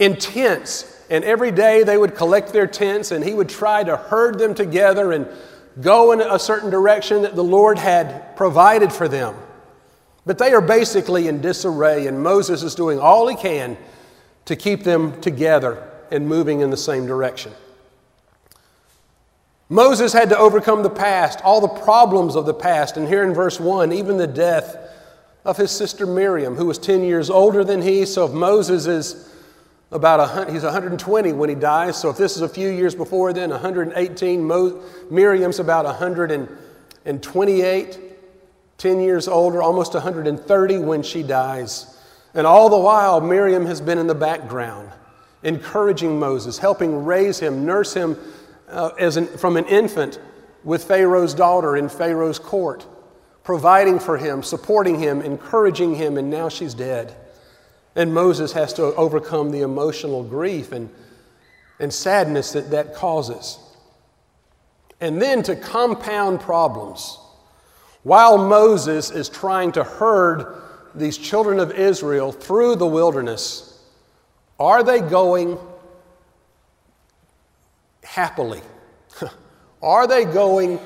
tents. 0.00 0.96
And 1.10 1.24
every 1.24 1.50
day 1.50 1.82
they 1.82 1.96
would 1.96 2.14
collect 2.14 2.52
their 2.52 2.66
tents 2.66 3.10
and 3.10 3.24
he 3.24 3.34
would 3.34 3.48
try 3.48 3.84
to 3.84 3.96
herd 3.96 4.38
them 4.38 4.54
together 4.54 5.12
and 5.12 5.28
go 5.80 6.12
in 6.12 6.20
a 6.20 6.38
certain 6.38 6.70
direction 6.70 7.22
that 7.22 7.36
the 7.36 7.44
Lord 7.44 7.78
had 7.78 8.36
provided 8.36 8.92
for 8.92 9.08
them. 9.08 9.34
But 10.26 10.38
they 10.38 10.52
are 10.52 10.60
basically 10.60 11.28
in 11.28 11.40
disarray, 11.40 12.06
and 12.06 12.22
Moses 12.22 12.62
is 12.62 12.74
doing 12.74 12.98
all 12.98 13.26
he 13.26 13.36
can 13.36 13.76
to 14.44 14.56
keep 14.56 14.82
them 14.82 15.20
together 15.20 15.88
and 16.10 16.28
moving 16.28 16.60
in 16.60 16.70
the 16.70 16.76
same 16.76 17.06
direction. 17.06 17.52
Moses 19.68 20.12
had 20.12 20.28
to 20.30 20.38
overcome 20.38 20.82
the 20.82 20.90
past, 20.90 21.40
all 21.42 21.60
the 21.60 21.68
problems 21.68 22.34
of 22.34 22.44
the 22.44 22.54
past, 22.54 22.96
and 22.96 23.06
here 23.06 23.22
in 23.22 23.32
verse 23.32 23.60
1, 23.60 23.92
even 23.92 24.16
the 24.16 24.26
death 24.26 24.76
of 25.44 25.56
his 25.56 25.70
sister 25.70 26.06
Miriam, 26.06 26.56
who 26.56 26.66
was 26.66 26.78
10 26.78 27.02
years 27.02 27.30
older 27.30 27.64
than 27.64 27.80
he. 27.80 28.04
So 28.04 28.26
if 28.26 28.32
Moses 28.32 28.86
is 28.86 29.29
about 29.92 30.20
a, 30.20 30.52
he's 30.52 30.62
120 30.62 31.32
when 31.32 31.48
he 31.48 31.54
dies, 31.54 31.96
so 31.96 32.10
if 32.10 32.16
this 32.16 32.36
is 32.36 32.42
a 32.42 32.48
few 32.48 32.68
years 32.68 32.94
before 32.94 33.32
then, 33.32 33.50
118, 33.50 34.44
Mo, 34.44 34.82
Miriam's 35.10 35.58
about 35.58 35.84
128. 35.84 38.10
10 38.80 39.02
years 39.02 39.28
older, 39.28 39.60
almost 39.60 39.92
130 39.92 40.78
when 40.78 41.02
she 41.02 41.22
dies. 41.22 41.98
And 42.32 42.46
all 42.46 42.70
the 42.70 42.78
while, 42.78 43.20
Miriam 43.20 43.66
has 43.66 43.78
been 43.78 43.98
in 43.98 44.06
the 44.06 44.14
background, 44.14 44.88
encouraging 45.42 46.18
Moses, 46.18 46.56
helping 46.56 47.04
raise 47.04 47.38
him, 47.38 47.66
nurse 47.66 47.92
him 47.92 48.16
uh, 48.70 48.88
as 48.98 49.18
an, 49.18 49.26
from 49.26 49.58
an 49.58 49.66
infant 49.66 50.18
with 50.64 50.84
Pharaoh's 50.84 51.34
daughter 51.34 51.76
in 51.76 51.90
Pharaoh's 51.90 52.38
court, 52.38 52.86
providing 53.44 53.98
for 53.98 54.16
him, 54.16 54.42
supporting 54.42 54.98
him, 54.98 55.20
encouraging 55.20 55.94
him, 55.94 56.16
and 56.16 56.30
now 56.30 56.48
she's 56.48 56.72
dead. 56.72 57.14
And 58.00 58.14
Moses 58.14 58.52
has 58.52 58.72
to 58.72 58.94
overcome 58.94 59.50
the 59.50 59.60
emotional 59.60 60.24
grief 60.24 60.72
and, 60.72 60.88
and 61.78 61.92
sadness 61.92 62.52
that 62.52 62.70
that 62.70 62.94
causes. 62.94 63.58
And 65.02 65.20
then 65.20 65.42
to 65.42 65.54
compound 65.54 66.40
problems, 66.40 67.18
while 68.02 68.38
Moses 68.38 69.10
is 69.10 69.28
trying 69.28 69.72
to 69.72 69.84
herd 69.84 70.62
these 70.94 71.18
children 71.18 71.60
of 71.60 71.72
Israel 71.72 72.32
through 72.32 72.76
the 72.76 72.86
wilderness, 72.86 73.78
are 74.58 74.82
they 74.82 75.00
going 75.02 75.58
happily? 78.02 78.62
are 79.82 80.06
they 80.06 80.24
going 80.24 80.80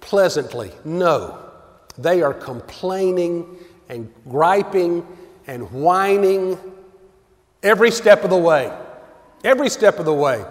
pleasantly? 0.00 0.70
No. 0.84 1.38
They 1.96 2.20
are 2.20 2.34
complaining 2.34 3.56
and 3.88 4.12
griping 4.28 5.06
and 5.46 5.70
whining 5.70 6.58
every 7.62 7.90
step 7.90 8.24
of 8.24 8.30
the 8.30 8.36
way. 8.36 8.76
Every 9.44 9.68
step 9.68 9.98
of 9.98 10.04
the 10.04 10.14
way. 10.14 10.44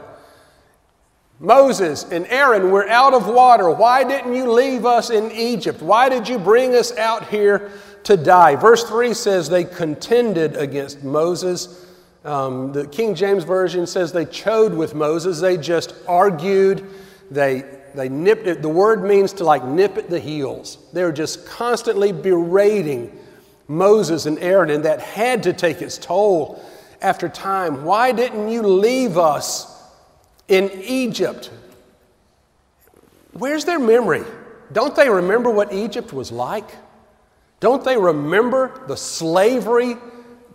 Moses 1.39 2.03
and 2.12 2.27
Aaron, 2.27 2.69
we're 2.69 2.88
out 2.88 3.15
of 3.15 3.27
water. 3.27 3.69
Why 3.71 4.03
didn't 4.03 4.36
you 4.36 4.51
leave 4.51 4.86
us 4.86 5.10
in 5.10 5.31
Egypt? 5.31 5.81
Why 5.81 6.07
did 6.07 6.27
you 6.27 6.38
bring 6.38 6.75
us 6.75 6.95
out 6.98 7.27
here 7.29 7.71
to 8.03 8.15
die? 8.15 8.55
Verse 8.55 8.83
3 8.83 9.13
says 9.15 9.50
they 9.50 9.63
contended 9.63 10.55
against 10.55 11.03
Moses. 11.03 11.88
Um, 12.24 12.71
the 12.71 12.86
King 12.86 13.15
James 13.15 13.43
Version 13.43 13.88
says 13.88 14.12
they 14.12 14.25
chode 14.25 14.75
with 14.75 14.93
Moses. 14.93 15.41
They 15.41 15.57
just 15.57 15.95
argued. 16.07 16.86
They, 17.31 17.63
they 17.95 18.07
nipped 18.07 18.45
it. 18.45 18.62
The 18.62 18.69
word 18.69 19.03
means 19.03 19.33
to 19.33 19.43
like 19.43 19.63
nip 19.63 19.98
at 19.98 20.12
the 20.12 20.19
heels. 20.19 20.77
They 20.93 21.03
were 21.03 21.12
just 21.12 21.48
constantly 21.48 22.12
berating 22.12 23.17
Moses 23.68 24.25
and 24.25 24.38
Aaron, 24.39 24.70
and 24.70 24.86
that 24.86 25.00
had 25.01 25.44
to 25.44 25.53
take 25.53 25.82
its 25.82 25.98
toll 25.98 26.63
after 27.01 27.30
time. 27.30 27.84
Why 27.84 28.12
didn't 28.12 28.50
you 28.50 28.62
leave 28.62 29.18
us 29.18 29.82
in 30.48 30.70
Egypt? 30.84 31.50
Where's 33.34 33.65
their 33.65 33.80
memory? 33.80 34.24
Don't 34.72 34.96
they 34.96 35.10
remember 35.10 35.50
what 35.50 35.74
Egypt 35.74 36.13
was 36.13 36.32
like? 36.32 36.70
Don't 37.60 37.84
they 37.84 37.98
remember 37.98 38.82
the 38.88 38.98
slavery 38.98 39.96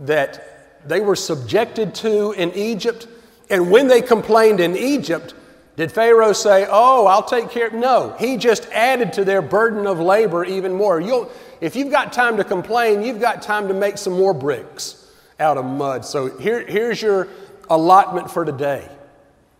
that 0.01 0.89
they 0.89 1.01
were 1.01 1.17
subjected 1.17 1.95
to 1.97 2.33
in 2.33 2.53
Egypt? 2.53 3.07
And 3.49 3.71
when 3.71 3.87
they 3.87 4.03
complained 4.03 4.61
in 4.61 4.77
Egypt, 4.77 5.35
did 5.77 5.93
Pharaoh 5.93 6.33
say, 6.33 6.67
Oh, 6.69 7.07
I'll 7.07 7.23
take 7.23 7.51
care? 7.51 7.71
No, 7.71 8.15
he 8.19 8.37
just 8.37 8.67
added 8.73 9.13
to 9.15 9.25
their 9.25 9.43
burden 9.43 9.87
of 9.87 10.01
labor 10.01 10.45
even 10.45 10.73
more. 10.73 11.01
You'll, 11.01 11.31
if 11.61 11.77
you've 11.77 11.91
got 11.91 12.13
time 12.13 12.37
to 12.39 12.45
complain, 12.45 13.03
you've 13.03 13.21
got 13.21 13.43
time 13.43 13.69
to 13.69 13.75
make 13.75 13.99
some 13.99 14.15
more 14.15 14.35
bricks 14.35 15.11
out 15.39 15.59
of 15.59 15.65
mud. 15.65 16.05
So 16.05 16.39
here, 16.39 16.67
here's 16.67 17.01
your 17.01 17.29
allotment 17.69 18.31
for 18.31 18.45
today. 18.45 18.89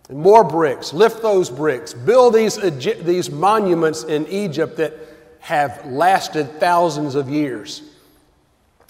More 0.09 0.45
bricks, 0.45 0.93
lift 0.93 1.21
those 1.21 1.51
bricks, 1.51 1.93
build 1.93 2.35
these, 2.35 2.57
these 2.57 3.29
monuments 3.29 4.05
in 4.05 4.27
Egypt 4.29 4.77
that 4.77 4.95
have 5.41 5.85
lasted 5.87 6.61
thousands 6.61 7.15
of 7.15 7.29
years. 7.29 7.83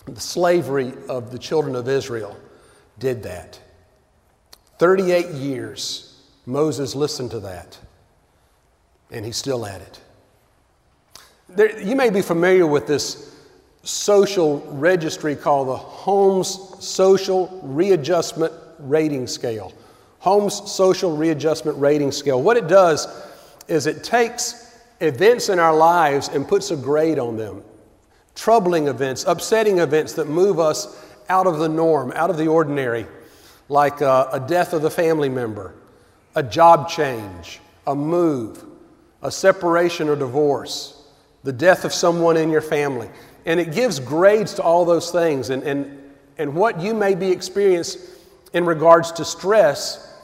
The 0.05 0.21
slavery 0.21 0.93
of 1.09 1.33
the 1.33 1.39
children 1.39 1.75
of 1.75 1.89
Israel 1.89 2.37
did 2.99 3.23
that. 3.25 3.59
38 4.79 5.31
years, 5.31 6.06
Moses 6.47 6.95
listened 6.95 7.33
to 7.33 7.41
that, 7.41 7.77
and 9.11 9.25
he's 9.25 9.37
still 9.37 9.67
at 9.67 9.81
it. 9.81 10.01
There, 11.49 11.81
you 11.81 11.97
may 11.97 12.11
be 12.11 12.23
familiar 12.23 12.67
with 12.67 12.87
this 12.87 13.35
social 13.83 14.61
registry 14.73 15.37
called 15.37 15.69
the 15.69 15.77
Holmes 15.77 16.77
Social 16.81 17.61
Readjustment 17.63 18.53
Rating 18.79 19.27
Scale. 19.27 19.73
Holmes 20.19 20.71
Social 20.71 21.17
Readjustment 21.17 21.79
Rating 21.79 22.11
Scale. 22.11 22.43
What 22.43 22.57
it 22.57 22.69
does 22.69 23.07
is 23.69 23.87
it 23.87 24.03
takes 24.03 24.81
events 25.01 25.49
in 25.49 25.59
our 25.59 25.75
lives 25.77 26.29
and 26.29 26.47
puts 26.47 26.71
a 26.71 26.77
grade 26.77 27.19
on 27.19 27.37
them. 27.37 27.63
Troubling 28.35 28.89
events, 28.89 29.25
upsetting 29.25 29.79
events 29.79 30.13
that 30.15 30.29
move 30.29 30.59
us 30.59 31.03
out 31.29 31.47
of 31.47 31.59
the 31.59 31.69
norm, 31.69 32.13
out 32.15 32.31
of 32.31 32.37
the 32.37 32.49
ordinary, 32.49 33.07
like 33.69 34.01
a, 34.01 34.29
a 34.33 34.41
death 34.41 34.73
of 34.73 34.85
a 34.85 34.91
family 34.91 35.29
member, 35.29 35.75
a 36.37 36.43
job 36.43 36.89
change, 36.89 37.61
a 37.87 37.95
move, 37.95 38.63
a 39.23 39.31
separation 39.31 40.09
or 40.09 40.15
divorce, 40.15 41.03
the 41.43 41.53
death 41.53 41.85
of 41.85 41.93
someone 41.93 42.37
in 42.37 42.51
your 42.51 42.61
family. 42.61 43.09
And 43.47 43.59
it 43.59 43.73
gives 43.73 43.99
grades 43.99 44.55
to 44.55 44.63
all 44.63 44.85
those 44.85 45.11
things 45.11 45.51
and, 45.51 45.63
and, 45.63 46.13
and 46.37 46.55
what 46.55 46.81
you 46.81 46.95
may 46.95 47.15
be 47.15 47.31
experiencing 47.31 48.03
in 48.53 48.67
regards 48.67 49.13
to 49.13 49.25
stress 49.25 50.15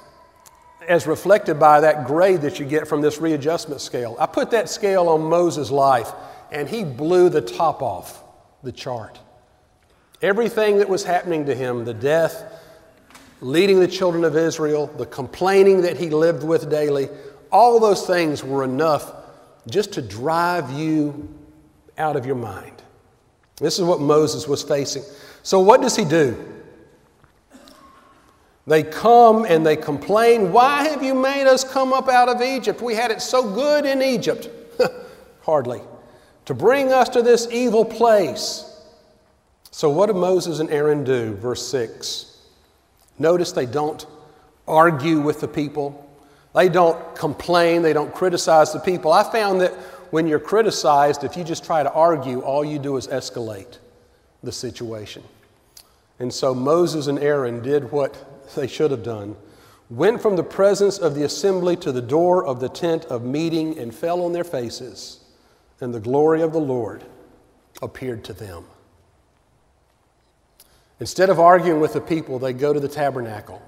as 0.89 1.07
reflected 1.07 1.59
by 1.59 1.81
that 1.81 2.07
grade 2.07 2.43
that 2.43 2.59
you 2.59 2.67
get 2.67 2.87
from 2.87 3.01
this 3.01 3.19
readjustment 3.19 3.81
scale. 3.81 4.17
I 4.19 4.27
put 4.27 4.51
that 4.51 4.69
scale 4.69 5.09
on 5.09 5.23
Moses' 5.23 5.71
life 5.71 6.13
and 6.51 6.69
he 6.69 6.85
blew 6.85 7.29
the 7.29 7.41
top 7.41 7.83
off 7.83 8.23
the 8.63 8.73
chart. 8.73 9.19
Everything 10.21 10.79
that 10.79 10.89
was 10.89 11.05
happening 11.05 11.47
to 11.47 11.55
him, 11.55 11.85
the 11.85 11.95
death, 11.95 12.62
leading 13.43 13.81
the 13.81 13.89
children 13.89 14.25
of 14.25 14.37
Israel, 14.37 14.87
the 14.97 15.07
complaining 15.07 15.83
that 15.83 15.97
he 15.97 16.09
lived 16.09 16.45
with 16.45 16.71
daily, 16.71 17.09
all 17.51 17.79
those 17.81 18.07
things 18.07 18.43
were 18.43 18.65
enough 18.65 19.13
just 19.69 19.93
to 19.93 20.03
drive 20.03 20.71
you 20.73 21.29
out 21.99 22.17
of 22.17 22.25
your 22.25 22.37
mind. 22.37 22.83
This 23.57 23.79
is 23.79 23.85
what 23.85 24.01
Moses 24.01 24.49
was 24.49 24.63
facing. 24.63 25.03
So, 25.43 25.61
what 25.61 25.83
does 25.83 25.97
he 25.97 26.05
do? 26.05 26.37
They 28.67 28.85
come 28.85 29.45
and 29.45 29.67
they 29.67 29.77
complain, 29.77 30.53
Why 30.53 30.85
have 30.85 31.03
you 31.03 31.15
made 31.15 31.47
us 31.47 31.65
come 31.65 31.93
up 31.93 32.09
out 32.09 32.29
of 32.29 32.41
Egypt? 32.41 32.81
We 32.81 32.95
had 32.95 33.11
it 33.11 33.21
so 33.21 33.53
good 33.53 33.85
in 33.85 34.01
Egypt. 34.03 34.49
Hardly. 35.43 35.81
To 36.47 36.55
bring 36.55 36.93
us 36.93 37.09
to 37.11 37.23
this 37.23 37.49
evil 37.51 37.85
place. 37.85 38.69
So, 39.73 39.91
what 39.91 40.07
do 40.07 40.15
Moses 40.15 40.61
and 40.61 40.71
Aaron 40.71 41.03
do? 41.03 41.35
Verse 41.35 41.67
6. 41.69 42.32
Notice 43.19 43.53
they 43.53 43.67
don't 43.67 44.05
argue 44.67 45.21
with 45.21 45.41
the 45.41 45.49
people. 45.49 46.09
They 46.55 46.69
don't 46.69 47.15
complain, 47.15 47.83
they 47.83 47.93
don't 47.93 48.15
criticize 48.15 48.73
the 48.73 48.81
people. 48.81 49.13
I 49.13 49.31
found 49.31 49.61
that 49.61 49.73
when 50.11 50.27
you're 50.27 50.39
criticized, 50.39 51.25
if 51.25 51.37
you 51.37 51.45
just 51.45 51.65
try 51.65 51.83
to 51.83 51.93
argue, 51.93 52.41
all 52.41 52.65
you 52.65 52.79
do 52.79 52.97
is 52.97 53.07
escalate 53.09 53.79
the 54.43 54.53
situation. 54.53 55.23
And 56.19 56.33
so 56.33 56.55
Moses 56.55 57.07
and 57.07 57.19
Aaron 57.19 57.63
did 57.63 57.91
what 57.91 58.55
they 58.55 58.67
should 58.67 58.91
have 58.91 59.03
done 59.03 59.37
went 59.93 60.23
from 60.23 60.37
the 60.37 60.43
presence 60.43 60.99
of 60.99 61.15
the 61.15 61.23
assembly 61.23 61.77
to 61.77 61.93
the 61.93 62.01
door 62.01 62.47
of 62.47 62.61
the 62.61 62.69
tent 62.69 63.05
of 63.07 63.23
meeting 63.23 63.79
and 63.79 63.95
fell 63.95 64.23
on 64.23 64.33
their 64.33 64.45
faces, 64.45 65.21
and 65.81 65.93
the 65.93 66.01
glory 66.01 66.41
of 66.41 66.53
the 66.53 66.61
Lord 66.61 67.05
appeared 67.83 68.25
to 68.25 68.33
them. 68.33 68.65
Instead 71.03 71.31
of 71.31 71.41
arguing 71.41 71.81
with 71.81 71.95
the 71.95 72.01
people, 72.01 72.39
they 72.39 72.53
go 72.53 72.73
to 72.73 72.79
the 72.79 72.87
tabernacle 72.87 73.61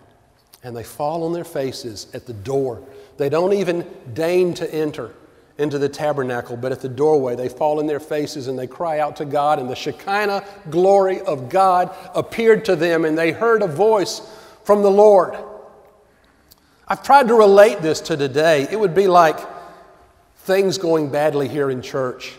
and 0.63 0.77
they 0.77 0.85
fall 0.85 1.25
on 1.25 1.33
their 1.33 1.43
faces 1.43 2.07
at 2.15 2.27
the 2.27 2.33
door. 2.33 2.81
They 3.17 3.29
don't 3.29 3.53
even 3.53 3.85
deign 4.13 4.55
to 4.55 4.73
enter 4.73 5.11
into 5.59 5.81
the 5.81 5.89
tabernacle, 5.89 6.57
but 6.57 6.71
at 6.71 6.81
the 6.81 6.89
doorway 6.89 7.35
they 7.35 7.49
fall 7.49 7.81
in 7.81 7.89
their 7.89 7.99
faces 7.99 8.47
and 8.47 8.57
they 8.57 8.69
cry 8.69 9.01
out 9.01 9.17
to 9.17 9.25
God, 9.25 9.59
and 9.59 9.69
the 9.69 9.75
Shekinah 9.75 10.45
glory 10.71 11.23
of 11.23 11.49
God 11.49 11.93
appeared 12.15 12.65
to 12.67 12.77
them, 12.77 13.05
and 13.05 13.19
they 13.19 13.33
heard 13.33 13.63
a 13.63 13.67
voice 13.67 14.21
from 14.63 14.83
the 14.83 14.91
Lord. 14.93 15.37
I've 16.87 17.03
tried 17.03 17.27
to 17.27 17.35
relate 17.35 17.83
this 17.83 18.01
to 18.03 18.17
today. 18.17 18.69
It 18.71 18.79
would 18.79 18.95
be 18.95 19.09
like 19.09 19.41
things 20.37 20.79
going 20.79 21.11
badly 21.11 21.49
here 21.49 21.69
in 21.69 21.83
church, 21.83 22.37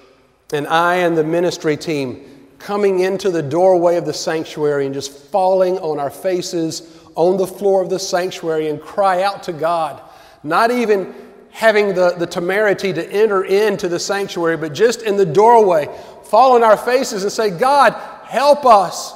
and 0.53 0.65
I 0.65 0.95
and 0.95 1.17
the 1.17 1.25
ministry 1.25 1.75
team 1.75 2.34
coming 2.65 3.01
into 3.01 3.29
the 3.29 3.43
doorway 3.43 3.95
of 3.95 4.07
the 4.07 4.13
sanctuary 4.13 4.87
and 4.87 4.93
just 4.95 5.11
falling 5.11 5.77
on 5.77 5.99
our 5.99 6.09
faces 6.09 6.97
on 7.13 7.37
the 7.37 7.45
floor 7.45 7.83
of 7.83 7.91
the 7.91 7.99
sanctuary 7.99 8.69
and 8.69 8.81
cry 8.81 9.21
out 9.21 9.43
to 9.43 9.53
God, 9.53 10.01
not 10.41 10.71
even 10.71 11.13
having 11.51 11.93
the, 11.93 12.15
the 12.17 12.25
temerity 12.25 12.91
to 12.91 13.07
enter 13.11 13.43
into 13.45 13.87
the 13.87 13.99
sanctuary, 13.99 14.57
but 14.57 14.73
just 14.73 15.03
in 15.03 15.15
the 15.15 15.25
doorway, 15.27 15.87
fall 16.23 16.55
on 16.55 16.63
our 16.63 16.75
faces 16.75 17.21
and 17.21 17.31
say, 17.31 17.51
God, 17.51 17.93
help 18.23 18.65
us. 18.65 19.13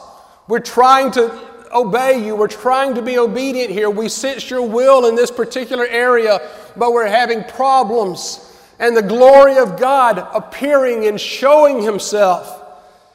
We're 0.48 0.60
trying 0.60 1.10
to 1.14 1.36
obey 1.74 2.24
you. 2.24 2.36
We're 2.36 2.48
trying 2.48 2.94
to 2.94 3.02
be 3.02 3.18
obedient 3.18 3.72
here. 3.72 3.90
We 3.90 4.10
sense 4.10 4.48
your 4.48 4.62
will 4.62 5.08
in 5.08 5.16
this 5.16 5.32
particular 5.32 5.88
area, 5.88 6.48
but 6.78 6.94
we're 6.94 7.08
having 7.08 7.44
problems. 7.46 8.46
And 8.78 8.96
the 8.96 9.02
glory 9.02 9.58
of 9.58 9.80
God 9.80 10.20
appearing 10.36 11.08
and 11.08 11.20
showing 11.20 11.82
Himself 11.82 12.59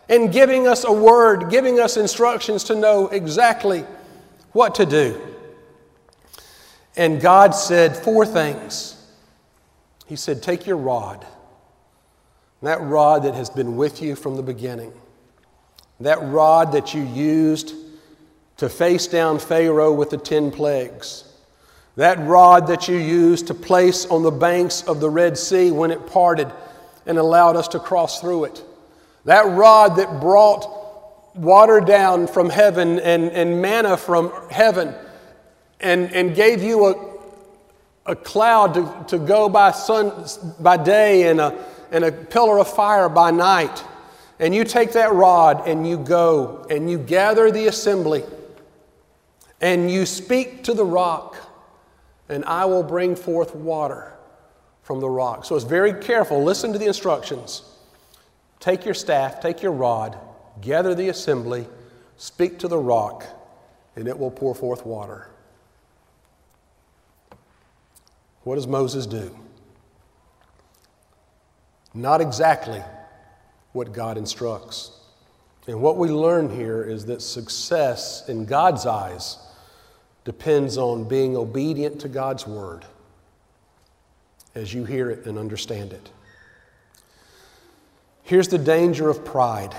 and 0.09 0.33
giving 0.33 0.67
us 0.67 0.85
a 0.85 0.93
word, 0.93 1.51
giving 1.51 1.81
us 1.81 1.97
instructions 1.97 2.65
to 2.65 2.75
know 2.75 3.09
exactly 3.09 3.85
what 4.53 4.75
to 4.77 4.87
do. 4.87 5.21
And 6.97 7.21
God 7.21 7.53
said 7.55 7.97
four 7.97 8.25
things 8.25 8.97
He 10.07 10.17
said, 10.17 10.43
Take 10.43 10.67
your 10.67 10.77
rod, 10.77 11.27
that 12.63 12.81
rod 12.81 13.25
that 13.25 13.35
has 13.35 13.51
been 13.51 13.77
with 13.77 14.03
you 14.03 14.15
from 14.15 14.37
the 14.37 14.43
beginning, 14.43 14.93
that 16.01 16.19
rod 16.23 16.73
that 16.73 16.95
you 16.95 17.03
used 17.03 17.75
to 18.59 18.69
face 18.69 19.07
down 19.07 19.39
Pharaoh 19.39 19.93
with 19.93 20.11
the 20.11 20.19
ten 20.19 20.51
plagues, 20.51 21.25
that 21.97 22.19
rod 22.21 22.67
that 22.69 22.87
you 22.89 22.97
used 22.97 23.49
to 23.49 23.55
place 23.55 24.07
on 24.07 24.23
the 24.23 24.31
banks 24.31 24.83
of 24.83 25.01
the 25.01 25.11
Red 25.11 25.37
Sea 25.37 25.71
when 25.71 25.91
it 25.91 26.07
parted 26.07 26.51
and 27.07 27.19
allowed 27.19 27.57
us 27.57 27.69
to 27.69 27.79
cross 27.79 28.21
through 28.21 28.45
it, 28.45 28.63
that 29.25 29.47
rod 29.47 29.97
that 29.97 30.21
brought 30.21 31.35
water 31.35 31.81
down 31.81 32.27
from 32.27 32.51
heaven 32.51 32.99
and, 33.01 33.31
and 33.31 33.61
manna 33.61 33.97
from 33.97 34.33
heaven 34.51 34.95
and, 35.81 36.13
and 36.13 36.35
gave 36.35 36.63
you 36.63 36.87
a, 36.87 38.13
a 38.13 38.17
cloud 38.17 38.75
to, 38.75 39.17
to 39.17 39.25
go 39.25 39.49
by, 39.49 39.71
sun, 39.71 40.27
by 40.61 40.77
day 40.77 41.29
and 41.29 41.41
a, 41.41 41.65
and 41.91 42.05
a 42.05 42.13
pillar 42.13 42.59
of 42.59 42.69
fire 42.69 43.09
by 43.09 43.31
night. 43.31 43.83
And 44.39 44.55
you 44.55 44.65
take 44.65 44.93
that 44.93 45.13
rod 45.13 45.67
and 45.67 45.89
you 45.89 45.97
go 45.97 46.67
and 46.69 46.91
you 46.91 46.99
gather 46.99 47.51
the 47.51 47.67
assembly 47.67 48.25
and 49.61 49.91
you 49.91 50.05
speak 50.05 50.65
to 50.65 50.75
the 50.75 50.85
rock, 50.85 51.37
and 52.29 52.45
I 52.45 52.67
will 52.67 52.83
bring 52.83 53.17
forth 53.17 53.55
water 53.55 54.13
from 54.83 55.01
the 55.01 55.09
rock. 55.09 55.47
So 55.47 55.57
it's 55.57 55.65
very 55.65 55.95
careful. 55.95 56.43
Listen 56.45 56.73
to 56.75 56.79
the 56.79 56.87
instructions. 56.87 57.63
Take 58.65 58.87
your 58.87 58.95
staff, 58.95 59.41
take 59.41 59.61
your 59.61 59.73
rod, 59.73 60.19
gather 60.63 60.95
the 60.95 61.11
assembly, 61.11 61.67
speak 62.17 62.59
to 62.61 62.67
the 62.67 62.79
rock, 62.79 63.27
and 63.95 64.09
it 64.09 64.19
will 64.19 64.31
pour 64.31 64.55
forth 64.55 64.87
water. 64.87 65.29
What 68.43 68.55
does 68.55 68.67
Moses 68.67 69.05
do? 69.05 69.37
Not 71.93 72.23
exactly 72.23 72.83
what 73.75 73.93
God 73.93 74.17
instructs. 74.17 74.93
And 75.67 75.83
what 75.83 75.99
we 75.99 76.09
learn 76.09 76.49
here 76.49 76.83
is 76.83 77.05
that 77.05 77.21
success 77.21 78.27
in 78.31 78.47
God's 78.47 78.87
eyes 78.87 79.37
depends 80.25 80.79
on 80.79 81.07
being 81.07 81.37
obedient 81.37 82.01
to 82.01 82.09
God's 82.09 82.47
word 82.47 82.87
as 84.55 84.73
you 84.73 84.87
hear 84.87 85.11
it 85.11 85.27
and 85.27 85.37
understand 85.37 85.93
it. 85.93 86.09
Here's 88.25 88.49
the 88.49 88.59
danger 88.59 89.09
of 89.09 89.25
pride. 89.25 89.75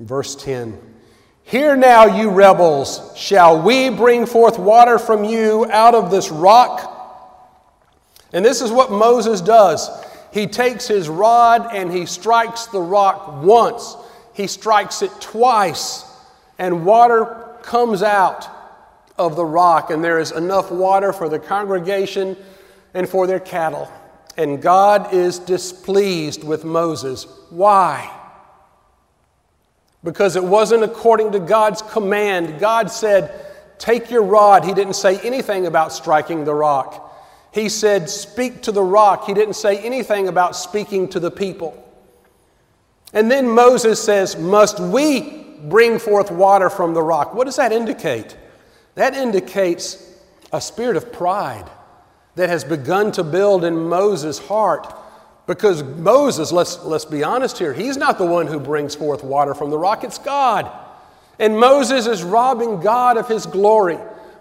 Verse 0.00 0.34
10 0.34 0.78
Hear 1.44 1.76
now, 1.76 2.04
you 2.04 2.28
rebels, 2.30 3.12
shall 3.16 3.62
we 3.62 3.88
bring 3.88 4.26
forth 4.26 4.58
water 4.58 4.98
from 4.98 5.24
you 5.24 5.66
out 5.70 5.94
of 5.94 6.10
this 6.10 6.30
rock? 6.30 6.94
And 8.34 8.44
this 8.44 8.60
is 8.60 8.70
what 8.70 8.90
Moses 8.90 9.40
does. 9.40 9.88
He 10.30 10.46
takes 10.46 10.86
his 10.86 11.08
rod 11.08 11.74
and 11.74 11.90
he 11.90 12.04
strikes 12.04 12.66
the 12.66 12.80
rock 12.80 13.42
once, 13.42 13.96
he 14.34 14.46
strikes 14.46 15.00
it 15.00 15.10
twice, 15.20 16.04
and 16.58 16.84
water 16.84 17.56
comes 17.62 18.02
out 18.02 18.46
of 19.16 19.36
the 19.36 19.44
rock, 19.44 19.90
and 19.90 20.04
there 20.04 20.18
is 20.18 20.32
enough 20.32 20.70
water 20.70 21.12
for 21.12 21.28
the 21.28 21.38
congregation 21.38 22.36
and 22.94 23.08
for 23.08 23.26
their 23.26 23.40
cattle. 23.40 23.90
And 24.38 24.62
God 24.62 25.12
is 25.12 25.40
displeased 25.40 26.44
with 26.44 26.64
Moses. 26.64 27.26
Why? 27.50 28.08
Because 30.04 30.36
it 30.36 30.44
wasn't 30.44 30.84
according 30.84 31.32
to 31.32 31.40
God's 31.40 31.82
command. 31.82 32.60
God 32.60 32.88
said, 32.88 33.44
Take 33.78 34.10
your 34.10 34.22
rod. 34.22 34.64
He 34.64 34.74
didn't 34.74 34.94
say 34.94 35.18
anything 35.20 35.66
about 35.66 35.92
striking 35.92 36.44
the 36.44 36.54
rock. 36.54 37.04
He 37.52 37.68
said, 37.68 38.08
Speak 38.08 38.62
to 38.62 38.72
the 38.72 38.82
rock. 38.82 39.26
He 39.26 39.34
didn't 39.34 39.54
say 39.54 39.78
anything 39.78 40.28
about 40.28 40.54
speaking 40.54 41.08
to 41.08 41.20
the 41.20 41.32
people. 41.32 41.84
And 43.12 43.28
then 43.28 43.48
Moses 43.48 44.00
says, 44.00 44.36
Must 44.36 44.78
we 44.78 45.46
bring 45.64 45.98
forth 45.98 46.30
water 46.30 46.70
from 46.70 46.94
the 46.94 47.02
rock? 47.02 47.34
What 47.34 47.46
does 47.46 47.56
that 47.56 47.72
indicate? 47.72 48.36
That 48.94 49.14
indicates 49.14 50.16
a 50.52 50.60
spirit 50.60 50.96
of 50.96 51.12
pride 51.12 51.68
that 52.38 52.48
has 52.48 52.62
begun 52.62 53.10
to 53.10 53.24
build 53.24 53.64
in 53.64 53.76
Moses' 53.76 54.38
heart. 54.38 54.94
Because 55.48 55.82
Moses, 55.82 56.52
let's, 56.52 56.84
let's 56.84 57.04
be 57.04 57.24
honest 57.24 57.58
here, 57.58 57.74
he's 57.74 57.96
not 57.96 58.16
the 58.16 58.24
one 58.24 58.46
who 58.46 58.60
brings 58.60 58.94
forth 58.94 59.24
water 59.24 59.54
from 59.54 59.70
the 59.70 59.78
rock, 59.78 60.04
it's 60.04 60.18
God. 60.18 60.70
And 61.40 61.58
Moses 61.58 62.06
is 62.06 62.22
robbing 62.22 62.80
God 62.80 63.16
of 63.16 63.26
his 63.26 63.44
glory. 63.44 63.98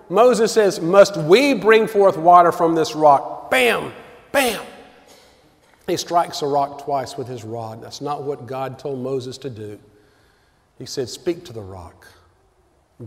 Moses 0.09 0.51
says, 0.51 0.79
Must 0.79 1.17
we 1.17 1.55
bring 1.55 1.87
forth 1.87 2.17
water 2.17 2.51
from 2.51 2.75
this 2.75 2.93
rock? 2.93 3.49
Bam, 3.49 3.91
bam. 4.31 4.63
He 5.87 5.97
strikes 5.97 6.43
a 6.43 6.47
rock 6.47 6.83
twice 6.83 7.17
with 7.17 7.27
his 7.27 7.43
rod. 7.43 7.81
That's 7.81 8.01
not 8.01 8.21
what 8.21 8.45
God 8.45 8.77
told 8.77 8.99
Moses 8.99 9.39
to 9.39 9.49
do. 9.49 9.79
He 10.77 10.85
said, 10.85 11.09
Speak 11.09 11.45
to 11.45 11.53
the 11.53 11.61
rock, 11.61 12.07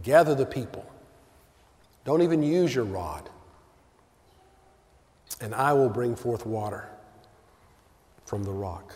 gather 0.02 0.34
the 0.34 0.46
people. 0.46 0.84
Don't 2.04 2.22
even 2.22 2.42
use 2.42 2.74
your 2.74 2.86
rod 2.86 3.30
and 5.40 5.54
I 5.54 5.72
will 5.72 5.88
bring 5.88 6.16
forth 6.16 6.46
water 6.46 6.88
from 8.24 8.44
the 8.44 8.52
rock. 8.52 8.94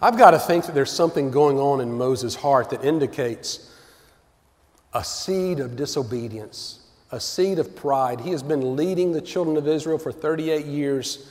I've 0.00 0.16
got 0.16 0.30
to 0.30 0.38
think 0.38 0.66
that 0.66 0.74
there's 0.74 0.92
something 0.92 1.30
going 1.30 1.58
on 1.58 1.80
in 1.80 1.92
Moses' 1.92 2.34
heart 2.34 2.70
that 2.70 2.84
indicates 2.84 3.72
a 4.94 5.02
seed 5.04 5.60
of 5.60 5.76
disobedience, 5.76 6.80
a 7.10 7.20
seed 7.20 7.58
of 7.58 7.74
pride. 7.74 8.20
He 8.20 8.30
has 8.30 8.42
been 8.42 8.76
leading 8.76 9.12
the 9.12 9.20
children 9.20 9.56
of 9.56 9.66
Israel 9.66 9.98
for 9.98 10.12
38 10.12 10.66
years. 10.66 11.28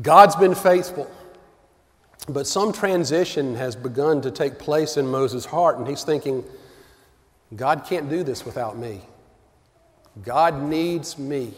God's 0.00 0.36
been 0.36 0.54
faithful. 0.54 1.10
But 2.28 2.46
some 2.46 2.72
transition 2.72 3.54
has 3.54 3.74
begun 3.74 4.20
to 4.22 4.30
take 4.30 4.58
place 4.58 4.96
in 4.96 5.06
Moses' 5.06 5.46
heart, 5.46 5.78
and 5.78 5.88
he's 5.88 6.04
thinking, 6.04 6.44
God 7.56 7.86
can't 7.88 8.10
do 8.10 8.22
this 8.22 8.44
without 8.44 8.76
me. 8.76 9.00
God 10.22 10.62
needs 10.62 11.18
me. 11.18 11.54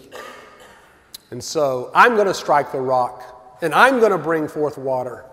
And 1.31 1.43
so 1.43 1.90
I'm 1.95 2.14
going 2.14 2.27
to 2.27 2.35
strike 2.35 2.73
the 2.73 2.81
rock, 2.81 3.59
and 3.62 3.75
I'm 3.75 4.01
going 4.01 4.12
to 4.12 4.19
bring 4.19 4.49
forth 4.49 4.77
water 4.77 5.25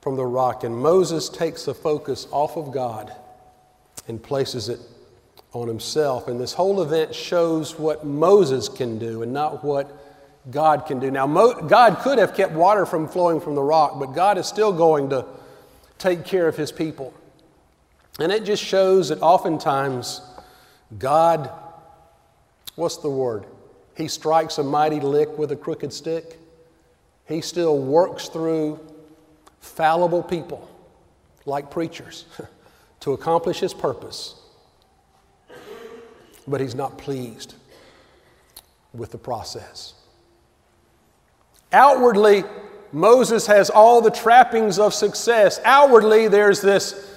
from 0.00 0.16
the 0.16 0.26
rock. 0.26 0.64
And 0.64 0.76
Moses 0.76 1.28
takes 1.28 1.64
the 1.64 1.74
focus 1.74 2.26
off 2.30 2.56
of 2.56 2.72
God 2.72 3.14
and 4.08 4.22
places 4.22 4.68
it 4.68 4.80
on 5.52 5.68
himself. 5.68 6.28
And 6.28 6.40
this 6.40 6.52
whole 6.52 6.82
event 6.82 7.14
shows 7.14 7.78
what 7.78 8.04
Moses 8.04 8.68
can 8.68 8.98
do 8.98 9.22
and 9.22 9.32
not 9.32 9.64
what 9.64 9.90
God 10.50 10.86
can 10.86 10.98
do. 10.98 11.10
Now, 11.10 11.26
Mo- 11.26 11.62
God 11.68 11.98
could 11.98 12.18
have 12.18 12.34
kept 12.34 12.52
water 12.52 12.84
from 12.84 13.08
flowing 13.08 13.40
from 13.40 13.54
the 13.54 13.62
rock, 13.62 13.98
but 13.98 14.06
God 14.06 14.38
is 14.38 14.46
still 14.46 14.72
going 14.72 15.10
to 15.10 15.24
take 15.98 16.24
care 16.24 16.48
of 16.48 16.56
his 16.56 16.72
people. 16.72 17.14
And 18.18 18.32
it 18.32 18.44
just 18.44 18.62
shows 18.62 19.08
that 19.08 19.20
oftentimes 19.22 20.20
God, 20.98 21.50
what's 22.74 22.96
the 22.98 23.08
word? 23.08 23.46
He 23.96 24.08
strikes 24.08 24.58
a 24.58 24.62
mighty 24.62 25.00
lick 25.00 25.36
with 25.38 25.52
a 25.52 25.56
crooked 25.56 25.92
stick. 25.92 26.38
He 27.26 27.40
still 27.40 27.78
works 27.78 28.28
through 28.28 28.80
fallible 29.60 30.22
people 30.22 30.68
like 31.46 31.70
preachers 31.70 32.26
to 33.00 33.12
accomplish 33.12 33.60
his 33.60 33.74
purpose. 33.74 34.36
But 36.46 36.60
he's 36.60 36.74
not 36.74 36.98
pleased 36.98 37.54
with 38.92 39.10
the 39.12 39.18
process. 39.18 39.94
Outwardly, 41.72 42.44
Moses 42.92 43.46
has 43.46 43.70
all 43.70 44.02
the 44.02 44.10
trappings 44.10 44.78
of 44.78 44.92
success. 44.92 45.60
Outwardly, 45.64 46.28
there's 46.28 46.60
this, 46.60 47.16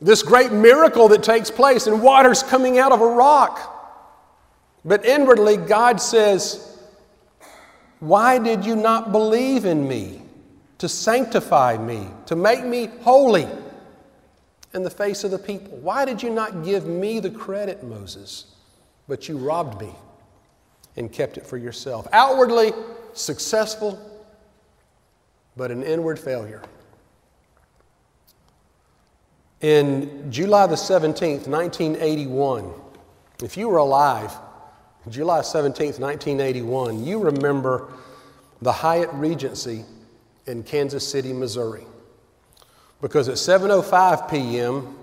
this 0.00 0.22
great 0.22 0.52
miracle 0.52 1.08
that 1.08 1.22
takes 1.22 1.50
place, 1.50 1.86
and 1.86 2.02
water's 2.02 2.42
coming 2.42 2.78
out 2.78 2.92
of 2.92 3.00
a 3.00 3.06
rock. 3.06 3.77
But 4.88 5.04
inwardly, 5.04 5.58
God 5.58 6.00
says, 6.00 6.78
Why 8.00 8.38
did 8.38 8.64
you 8.64 8.74
not 8.74 9.12
believe 9.12 9.66
in 9.66 9.86
me 9.86 10.22
to 10.78 10.88
sanctify 10.88 11.76
me, 11.76 12.08
to 12.24 12.34
make 12.34 12.64
me 12.64 12.88
holy 13.02 13.46
in 14.72 14.82
the 14.82 14.90
face 14.90 15.24
of 15.24 15.30
the 15.30 15.38
people? 15.38 15.76
Why 15.76 16.06
did 16.06 16.22
you 16.22 16.30
not 16.30 16.64
give 16.64 16.86
me 16.86 17.20
the 17.20 17.28
credit, 17.28 17.84
Moses? 17.84 18.46
But 19.06 19.28
you 19.28 19.36
robbed 19.36 19.78
me 19.78 19.92
and 20.96 21.12
kept 21.12 21.36
it 21.36 21.46
for 21.46 21.58
yourself. 21.58 22.08
Outwardly 22.10 22.72
successful, 23.12 24.00
but 25.54 25.70
an 25.70 25.82
inward 25.82 26.18
failure. 26.18 26.62
In 29.60 30.32
July 30.32 30.66
the 30.66 30.76
17th, 30.76 31.46
1981, 31.46 32.72
if 33.42 33.58
you 33.58 33.68
were 33.68 33.76
alive, 33.76 34.32
July 35.10 35.42
17, 35.42 35.94
1981, 35.94 37.04
you 37.04 37.18
remember 37.18 37.92
the 38.62 38.72
Hyatt 38.72 39.10
Regency 39.12 39.84
in 40.46 40.62
Kansas 40.62 41.06
City, 41.06 41.32
Missouri. 41.32 41.84
Because 43.00 43.28
at 43.28 43.36
7:05 43.36 44.30
p.m., 44.30 44.96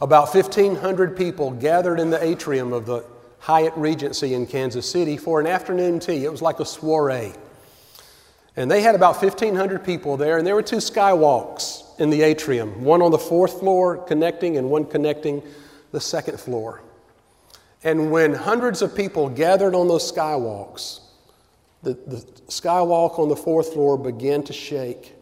about 0.00 0.32
1,500 0.32 1.16
people 1.16 1.50
gathered 1.50 1.98
in 1.98 2.10
the 2.10 2.22
atrium 2.22 2.72
of 2.72 2.86
the 2.86 3.04
Hyatt 3.40 3.72
Regency 3.76 4.34
in 4.34 4.46
Kansas 4.46 4.88
City 4.88 5.16
for 5.16 5.40
an 5.40 5.46
afternoon 5.46 5.98
tea. 5.98 6.24
It 6.24 6.30
was 6.30 6.42
like 6.42 6.60
a 6.60 6.64
soiree. 6.64 7.32
And 8.56 8.70
they 8.70 8.80
had 8.80 8.94
about 8.94 9.20
1,500 9.20 9.84
people 9.84 10.16
there, 10.16 10.38
and 10.38 10.46
there 10.46 10.54
were 10.54 10.62
two 10.62 10.76
skywalks 10.76 11.84
in 12.00 12.10
the 12.10 12.22
atrium 12.22 12.84
one 12.84 13.02
on 13.02 13.10
the 13.10 13.18
fourth 13.18 13.58
floor 13.58 13.96
connecting, 13.96 14.56
and 14.56 14.70
one 14.70 14.84
connecting 14.84 15.42
the 15.92 16.00
second 16.00 16.38
floor. 16.38 16.80
And 17.84 18.10
when 18.10 18.34
hundreds 18.34 18.82
of 18.82 18.94
people 18.94 19.28
gathered 19.28 19.74
on 19.74 19.88
those 19.88 20.10
skywalks, 20.10 21.00
the, 21.82 21.94
the 22.06 22.16
skywalk 22.48 23.18
on 23.18 23.28
the 23.28 23.36
fourth 23.36 23.72
floor 23.72 23.96
began 23.96 24.42
to 24.44 24.52
shake 24.52 25.14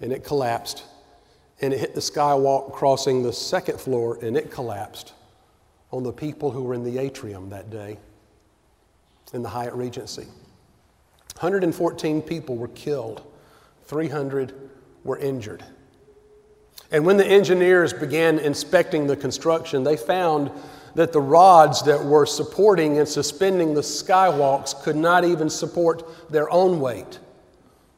and 0.00 0.12
it 0.12 0.24
collapsed. 0.24 0.84
And 1.60 1.72
it 1.72 1.80
hit 1.80 1.94
the 1.94 2.00
skywalk 2.00 2.72
crossing 2.72 3.22
the 3.22 3.32
second 3.32 3.80
floor 3.80 4.18
and 4.22 4.36
it 4.36 4.50
collapsed 4.50 5.12
on 5.90 6.02
the 6.02 6.12
people 6.12 6.50
who 6.50 6.62
were 6.62 6.74
in 6.74 6.84
the 6.84 6.98
atrium 6.98 7.50
that 7.50 7.70
day 7.70 7.98
in 9.32 9.42
the 9.42 9.48
Hyatt 9.48 9.74
Regency. 9.74 10.26
114 11.38 12.22
people 12.22 12.56
were 12.56 12.68
killed, 12.68 13.22
300 13.86 14.70
were 15.02 15.18
injured. 15.18 15.64
And 16.92 17.04
when 17.04 17.16
the 17.16 17.26
engineers 17.26 17.92
began 17.92 18.38
inspecting 18.38 19.06
the 19.06 19.16
construction, 19.16 19.82
they 19.82 19.96
found 19.96 20.50
that 20.94 21.12
the 21.12 21.20
rods 21.20 21.82
that 21.82 22.04
were 22.04 22.26
supporting 22.26 22.98
and 22.98 23.08
suspending 23.08 23.74
the 23.74 23.80
skywalks 23.80 24.80
could 24.82 24.96
not 24.96 25.24
even 25.24 25.50
support 25.50 26.30
their 26.30 26.50
own 26.50 26.80
weight, 26.80 27.18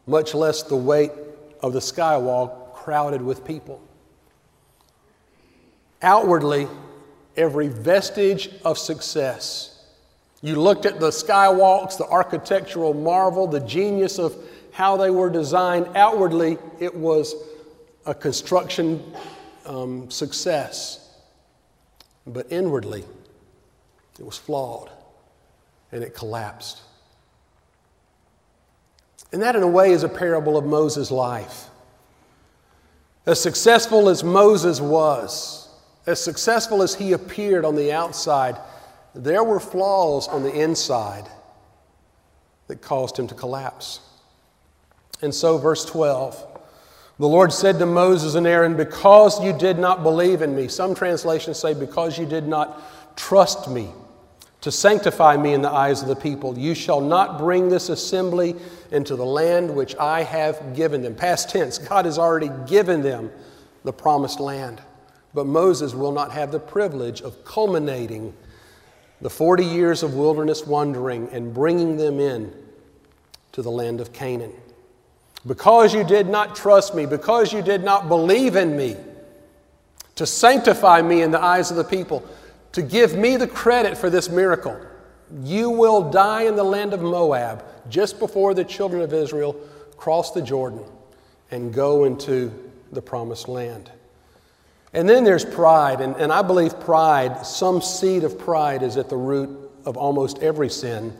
much 0.06 0.34
less 0.34 0.62
the 0.62 0.76
weight 0.76 1.12
of 1.60 1.72
the 1.72 1.78
skywalk 1.78 2.74
crowded 2.74 3.20
with 3.20 3.44
people. 3.44 3.80
Outwardly, 6.02 6.68
every 7.36 7.68
vestige 7.68 8.50
of 8.64 8.78
success. 8.78 9.84
You 10.42 10.60
looked 10.60 10.86
at 10.86 11.00
the 11.00 11.10
skywalks, 11.10 11.98
the 11.98 12.06
architectural 12.06 12.94
marvel, 12.94 13.46
the 13.46 13.60
genius 13.60 14.18
of 14.18 14.36
how 14.72 14.96
they 14.96 15.10
were 15.10 15.30
designed. 15.30 15.88
Outwardly, 15.96 16.58
it 16.78 16.94
was 16.94 17.34
a 18.04 18.14
construction 18.14 19.02
um, 19.64 20.10
success. 20.10 21.05
But 22.26 22.50
inwardly, 22.50 23.04
it 24.18 24.24
was 24.24 24.36
flawed 24.36 24.90
and 25.92 26.02
it 26.02 26.14
collapsed. 26.14 26.82
And 29.32 29.42
that, 29.42 29.56
in 29.56 29.62
a 29.62 29.68
way, 29.68 29.90
is 29.90 30.02
a 30.02 30.08
parable 30.08 30.56
of 30.56 30.64
Moses' 30.64 31.10
life. 31.10 31.66
As 33.26 33.40
successful 33.40 34.08
as 34.08 34.22
Moses 34.22 34.80
was, 34.80 35.68
as 36.06 36.20
successful 36.20 36.82
as 36.82 36.94
he 36.94 37.12
appeared 37.12 37.64
on 37.64 37.74
the 37.74 37.92
outside, 37.92 38.56
there 39.14 39.42
were 39.42 39.58
flaws 39.58 40.28
on 40.28 40.42
the 40.42 40.52
inside 40.52 41.28
that 42.68 42.82
caused 42.82 43.18
him 43.18 43.26
to 43.28 43.34
collapse. 43.34 44.00
And 45.22 45.34
so, 45.34 45.58
verse 45.58 45.84
12 45.84 46.55
the 47.18 47.28
Lord 47.28 47.52
said 47.52 47.78
to 47.78 47.86
Moses 47.86 48.34
and 48.34 48.46
Aaron, 48.46 48.76
Because 48.76 49.42
you 49.42 49.52
did 49.52 49.78
not 49.78 50.02
believe 50.02 50.42
in 50.42 50.54
me, 50.54 50.68
some 50.68 50.94
translations 50.94 51.58
say, 51.58 51.72
Because 51.72 52.18
you 52.18 52.26
did 52.26 52.46
not 52.46 53.16
trust 53.16 53.68
me 53.68 53.90
to 54.60 54.70
sanctify 54.70 55.36
me 55.36 55.54
in 55.54 55.62
the 55.62 55.70
eyes 55.70 56.02
of 56.02 56.08
the 56.08 56.16
people, 56.16 56.58
you 56.58 56.74
shall 56.74 57.00
not 57.00 57.38
bring 57.38 57.68
this 57.68 57.88
assembly 57.88 58.54
into 58.90 59.16
the 59.16 59.24
land 59.24 59.74
which 59.74 59.96
I 59.96 60.24
have 60.24 60.74
given 60.74 61.00
them. 61.00 61.14
Past 61.14 61.48
tense, 61.48 61.78
God 61.78 62.04
has 62.04 62.18
already 62.18 62.50
given 62.66 63.00
them 63.00 63.30
the 63.84 63.92
promised 63.92 64.40
land. 64.40 64.82
But 65.32 65.46
Moses 65.46 65.94
will 65.94 66.12
not 66.12 66.32
have 66.32 66.52
the 66.52 66.60
privilege 66.60 67.22
of 67.22 67.44
culminating 67.44 68.34
the 69.22 69.30
40 69.30 69.64
years 69.64 70.02
of 70.02 70.14
wilderness 70.14 70.66
wandering 70.66 71.28
and 71.30 71.54
bringing 71.54 71.96
them 71.96 72.20
in 72.20 72.52
to 73.52 73.62
the 73.62 73.70
land 73.70 74.00
of 74.00 74.12
Canaan. 74.12 74.52
Because 75.46 75.94
you 75.94 76.02
did 76.02 76.28
not 76.28 76.56
trust 76.56 76.94
me, 76.94 77.06
because 77.06 77.52
you 77.52 77.62
did 77.62 77.84
not 77.84 78.08
believe 78.08 78.56
in 78.56 78.76
me, 78.76 78.96
to 80.16 80.26
sanctify 80.26 81.02
me 81.02 81.22
in 81.22 81.30
the 81.30 81.40
eyes 81.40 81.70
of 81.70 81.76
the 81.76 81.84
people, 81.84 82.24
to 82.72 82.82
give 82.82 83.16
me 83.16 83.36
the 83.36 83.46
credit 83.46 83.96
for 83.96 84.10
this 84.10 84.28
miracle, 84.28 84.78
you 85.42 85.70
will 85.70 86.10
die 86.10 86.42
in 86.42 86.56
the 86.56 86.64
land 86.64 86.92
of 86.92 87.00
Moab 87.00 87.64
just 87.88 88.18
before 88.18 88.54
the 88.54 88.64
children 88.64 89.02
of 89.02 89.12
Israel 89.12 89.54
cross 89.96 90.32
the 90.32 90.42
Jordan 90.42 90.82
and 91.50 91.72
go 91.72 92.04
into 92.04 92.52
the 92.92 93.02
promised 93.02 93.48
land. 93.48 93.90
And 94.92 95.08
then 95.08 95.24
there's 95.24 95.44
pride, 95.44 96.00
and, 96.00 96.16
and 96.16 96.32
I 96.32 96.42
believe 96.42 96.80
pride, 96.80 97.46
some 97.46 97.82
seed 97.82 98.24
of 98.24 98.38
pride, 98.38 98.82
is 98.82 98.96
at 98.96 99.08
the 99.08 99.16
root 99.16 99.70
of 99.84 99.96
almost 99.96 100.42
every 100.42 100.70
sin 100.70 101.16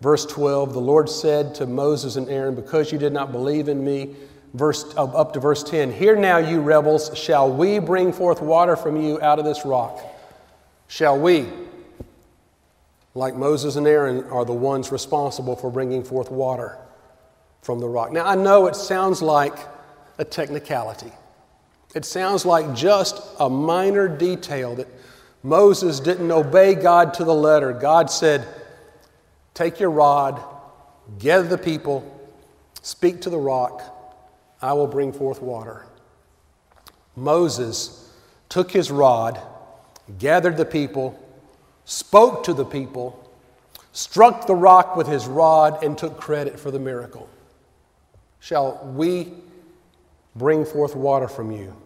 Verse 0.00 0.24
12, 0.24 0.72
the 0.72 0.80
Lord 0.80 1.10
said 1.10 1.54
to 1.56 1.66
Moses 1.66 2.16
and 2.16 2.28
Aaron, 2.28 2.54
Because 2.54 2.90
you 2.90 2.98
did 2.98 3.12
not 3.12 3.32
believe 3.32 3.68
in 3.68 3.84
me, 3.84 4.16
verse, 4.54 4.94
uh, 4.96 5.04
up 5.04 5.34
to 5.34 5.40
verse 5.40 5.62
10, 5.62 5.92
Hear 5.92 6.16
now, 6.16 6.38
you 6.38 6.60
rebels, 6.60 7.16
shall 7.16 7.52
we 7.52 7.78
bring 7.78 8.12
forth 8.12 8.40
water 8.40 8.76
from 8.76 9.00
you 9.00 9.20
out 9.20 9.38
of 9.38 9.44
this 9.44 9.64
rock? 9.66 10.00
Shall 10.88 11.18
we? 11.18 11.46
Like 13.14 13.34
Moses 13.34 13.76
and 13.76 13.86
Aaron 13.86 14.24
are 14.24 14.44
the 14.44 14.54
ones 14.54 14.90
responsible 14.90 15.56
for 15.56 15.70
bringing 15.70 16.02
forth 16.02 16.30
water 16.30 16.78
from 17.60 17.80
the 17.80 17.88
rock. 17.88 18.10
Now, 18.12 18.24
I 18.24 18.36
know 18.36 18.66
it 18.66 18.76
sounds 18.76 19.20
like 19.20 19.56
a 20.16 20.24
technicality. 20.24 21.12
It 21.94 22.04
sounds 22.04 22.46
like 22.46 22.74
just 22.74 23.20
a 23.38 23.50
minor 23.50 24.08
detail 24.08 24.76
that 24.76 24.86
Moses 25.42 26.00
didn't 26.00 26.30
obey 26.30 26.74
God 26.74 27.12
to 27.14 27.24
the 27.24 27.34
letter. 27.34 27.72
God 27.72 28.10
said, 28.10 28.46
Take 29.60 29.78
your 29.78 29.90
rod, 29.90 30.42
gather 31.18 31.46
the 31.46 31.58
people, 31.58 32.02
speak 32.80 33.20
to 33.20 33.28
the 33.28 33.36
rock, 33.36 33.82
I 34.62 34.72
will 34.72 34.86
bring 34.86 35.12
forth 35.12 35.42
water. 35.42 35.84
Moses 37.14 38.10
took 38.48 38.70
his 38.70 38.90
rod, 38.90 39.38
gathered 40.18 40.56
the 40.56 40.64
people, 40.64 41.22
spoke 41.84 42.42
to 42.44 42.54
the 42.54 42.64
people, 42.64 43.30
struck 43.92 44.46
the 44.46 44.54
rock 44.54 44.96
with 44.96 45.06
his 45.06 45.26
rod, 45.26 45.84
and 45.84 45.98
took 45.98 46.16
credit 46.16 46.58
for 46.58 46.70
the 46.70 46.80
miracle. 46.80 47.28
Shall 48.38 48.90
we 48.94 49.34
bring 50.34 50.64
forth 50.64 50.96
water 50.96 51.28
from 51.28 51.52
you 51.52 51.76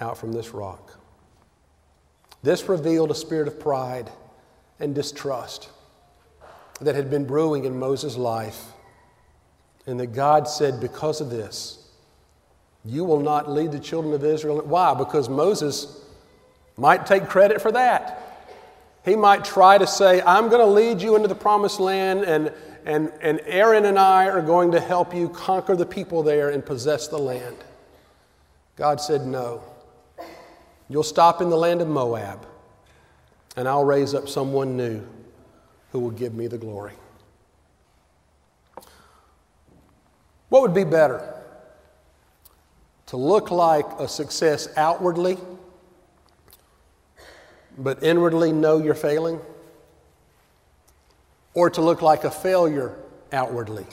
out 0.00 0.16
from 0.16 0.32
this 0.32 0.54
rock? 0.54 0.98
This 2.42 2.70
revealed 2.70 3.10
a 3.10 3.14
spirit 3.14 3.48
of 3.48 3.60
pride 3.60 4.10
and 4.80 4.94
distrust 4.94 5.68
that 6.80 6.94
had 6.94 7.10
been 7.10 7.24
brewing 7.24 7.64
in 7.64 7.78
Moses' 7.78 8.16
life, 8.16 8.72
and 9.86 9.98
that 10.00 10.08
God 10.08 10.48
said, 10.48 10.80
Because 10.80 11.20
of 11.20 11.30
this, 11.30 11.88
you 12.84 13.04
will 13.04 13.20
not 13.20 13.50
lead 13.50 13.72
the 13.72 13.80
children 13.80 14.14
of 14.14 14.24
Israel. 14.24 14.60
Why? 14.62 14.94
Because 14.94 15.28
Moses 15.28 16.04
might 16.76 17.06
take 17.06 17.28
credit 17.28 17.60
for 17.60 17.72
that. 17.72 18.22
He 19.04 19.16
might 19.16 19.44
try 19.44 19.78
to 19.78 19.86
say, 19.86 20.20
I'm 20.22 20.48
going 20.48 20.60
to 20.60 20.66
lead 20.66 21.00
you 21.00 21.16
into 21.16 21.28
the 21.28 21.34
promised 21.34 21.80
land, 21.80 22.24
and, 22.24 22.52
and, 22.84 23.12
and 23.20 23.40
Aaron 23.46 23.84
and 23.84 23.98
I 23.98 24.28
are 24.28 24.42
going 24.42 24.72
to 24.72 24.80
help 24.80 25.14
you 25.14 25.28
conquer 25.28 25.76
the 25.76 25.86
people 25.86 26.22
there 26.22 26.50
and 26.50 26.64
possess 26.64 27.08
the 27.08 27.18
land. 27.18 27.56
God 28.76 29.00
said, 29.00 29.26
No. 29.26 29.62
You'll 30.88 31.02
stop 31.02 31.40
in 31.40 31.50
the 31.50 31.56
land 31.56 31.80
of 31.80 31.88
Moab, 31.88 32.46
and 33.56 33.66
I'll 33.66 33.84
raise 33.84 34.14
up 34.14 34.28
someone 34.28 34.76
new 34.76 35.02
who 35.92 36.00
will 36.00 36.10
give 36.10 36.34
me 36.34 36.46
the 36.46 36.58
glory. 36.58 36.92
What 40.48 40.62
would 40.62 40.74
be 40.74 40.84
better? 40.84 41.34
To 43.06 43.16
look 43.16 43.50
like 43.50 43.86
a 43.98 44.08
success 44.08 44.68
outwardly, 44.76 45.38
but 47.78 48.02
inwardly 48.02 48.52
know 48.52 48.78
you're 48.78 48.94
failing? 48.94 49.40
Or 51.54 51.70
to 51.70 51.80
look 51.80 52.02
like 52.02 52.24
a 52.24 52.30
failure 52.30 52.96
outwardly 53.32 53.86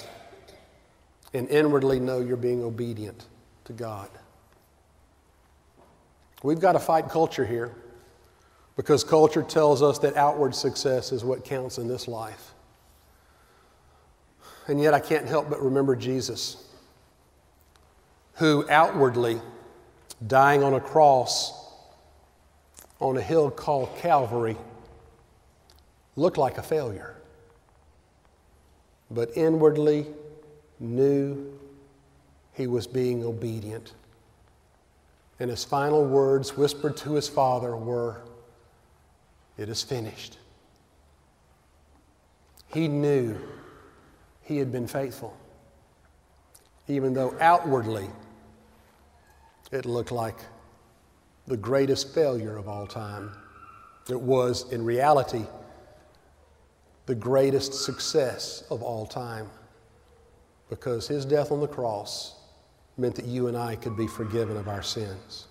and 1.33 1.47
inwardly 1.49 1.99
know 1.99 2.19
you're 2.19 2.37
being 2.37 2.63
obedient 2.63 3.25
to 3.65 3.73
God? 3.73 4.09
We've 6.43 6.59
got 6.59 6.73
to 6.73 6.79
fight 6.79 7.09
culture 7.09 7.45
here. 7.45 7.71
Because 8.75 9.03
culture 9.03 9.43
tells 9.43 9.81
us 9.81 9.99
that 9.99 10.15
outward 10.15 10.55
success 10.55 11.11
is 11.11 11.23
what 11.23 11.45
counts 11.45 11.77
in 11.77 11.87
this 11.87 12.07
life. 12.07 12.53
And 14.67 14.81
yet 14.81 14.93
I 14.93 14.99
can't 14.99 15.27
help 15.27 15.49
but 15.49 15.61
remember 15.61 15.95
Jesus, 15.95 16.65
who 18.35 18.65
outwardly, 18.69 19.41
dying 20.25 20.63
on 20.63 20.73
a 20.73 20.79
cross 20.79 21.59
on 22.99 23.17
a 23.17 23.21
hill 23.21 23.51
called 23.51 23.89
Calvary, 23.97 24.55
looked 26.15 26.37
like 26.37 26.57
a 26.57 26.63
failure, 26.63 27.15
but 29.11 29.35
inwardly 29.35 30.07
knew 30.79 31.59
he 32.53 32.67
was 32.67 32.87
being 32.87 33.23
obedient. 33.25 33.93
And 35.39 35.49
his 35.49 35.65
final 35.65 36.05
words 36.05 36.55
whispered 36.55 36.95
to 36.97 37.13
his 37.15 37.27
father 37.27 37.75
were, 37.75 38.21
it 39.57 39.69
is 39.69 39.83
finished. 39.83 40.37
He 42.67 42.87
knew 42.87 43.37
he 44.41 44.57
had 44.57 44.71
been 44.71 44.87
faithful. 44.87 45.37
even 46.87 47.13
though 47.13 47.33
outwardly 47.39 48.09
it 49.71 49.85
looked 49.85 50.11
like 50.11 50.35
the 51.47 51.57
greatest 51.57 52.13
failure 52.13 52.57
of 52.57 52.67
all 52.67 52.85
time. 52.85 53.31
It 54.09 54.19
was, 54.19 54.71
in 54.71 54.83
reality, 54.83 55.45
the 57.05 57.15
greatest 57.15 57.73
success 57.73 58.63
of 58.69 58.81
all 58.83 59.05
time 59.05 59.49
because 60.69 61.07
his 61.07 61.25
death 61.25 61.51
on 61.51 61.59
the 61.61 61.67
cross 61.67 62.35
meant 62.97 63.15
that 63.15 63.25
you 63.25 63.47
and 63.47 63.57
I 63.57 63.75
could 63.75 63.97
be 63.97 64.07
forgiven 64.07 64.57
of 64.57 64.67
our 64.67 64.83
sins. 64.83 65.47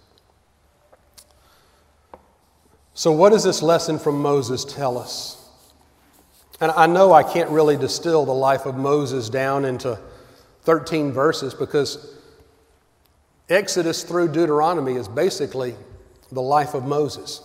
So, 2.95 3.13
what 3.13 3.31
does 3.31 3.43
this 3.43 3.63
lesson 3.63 3.99
from 3.99 4.21
Moses 4.21 4.65
tell 4.65 4.99
us? 4.99 5.39
And 6.61 6.71
I 6.73 6.87
know 6.87 7.13
I 7.13 7.23
can't 7.23 7.51
really 7.51 7.77
distill 7.77 8.25
the 8.25 8.35
life 8.35 8.67
of 8.67 8.77
Moses 8.77 9.29
down 9.29 9.65
into 9.65 9.99
13 10.63 11.11
verses 11.11 11.55
because 11.55 12.15
Exodus 13.49 14.05
through 14.05 14.29
Deuteronomy 14.29 14.95
is 14.95 15.09
basically 15.09 15.75
the 16.31 16.43
life 16.43 16.75
of 16.75 16.85
Moses. 16.85 17.41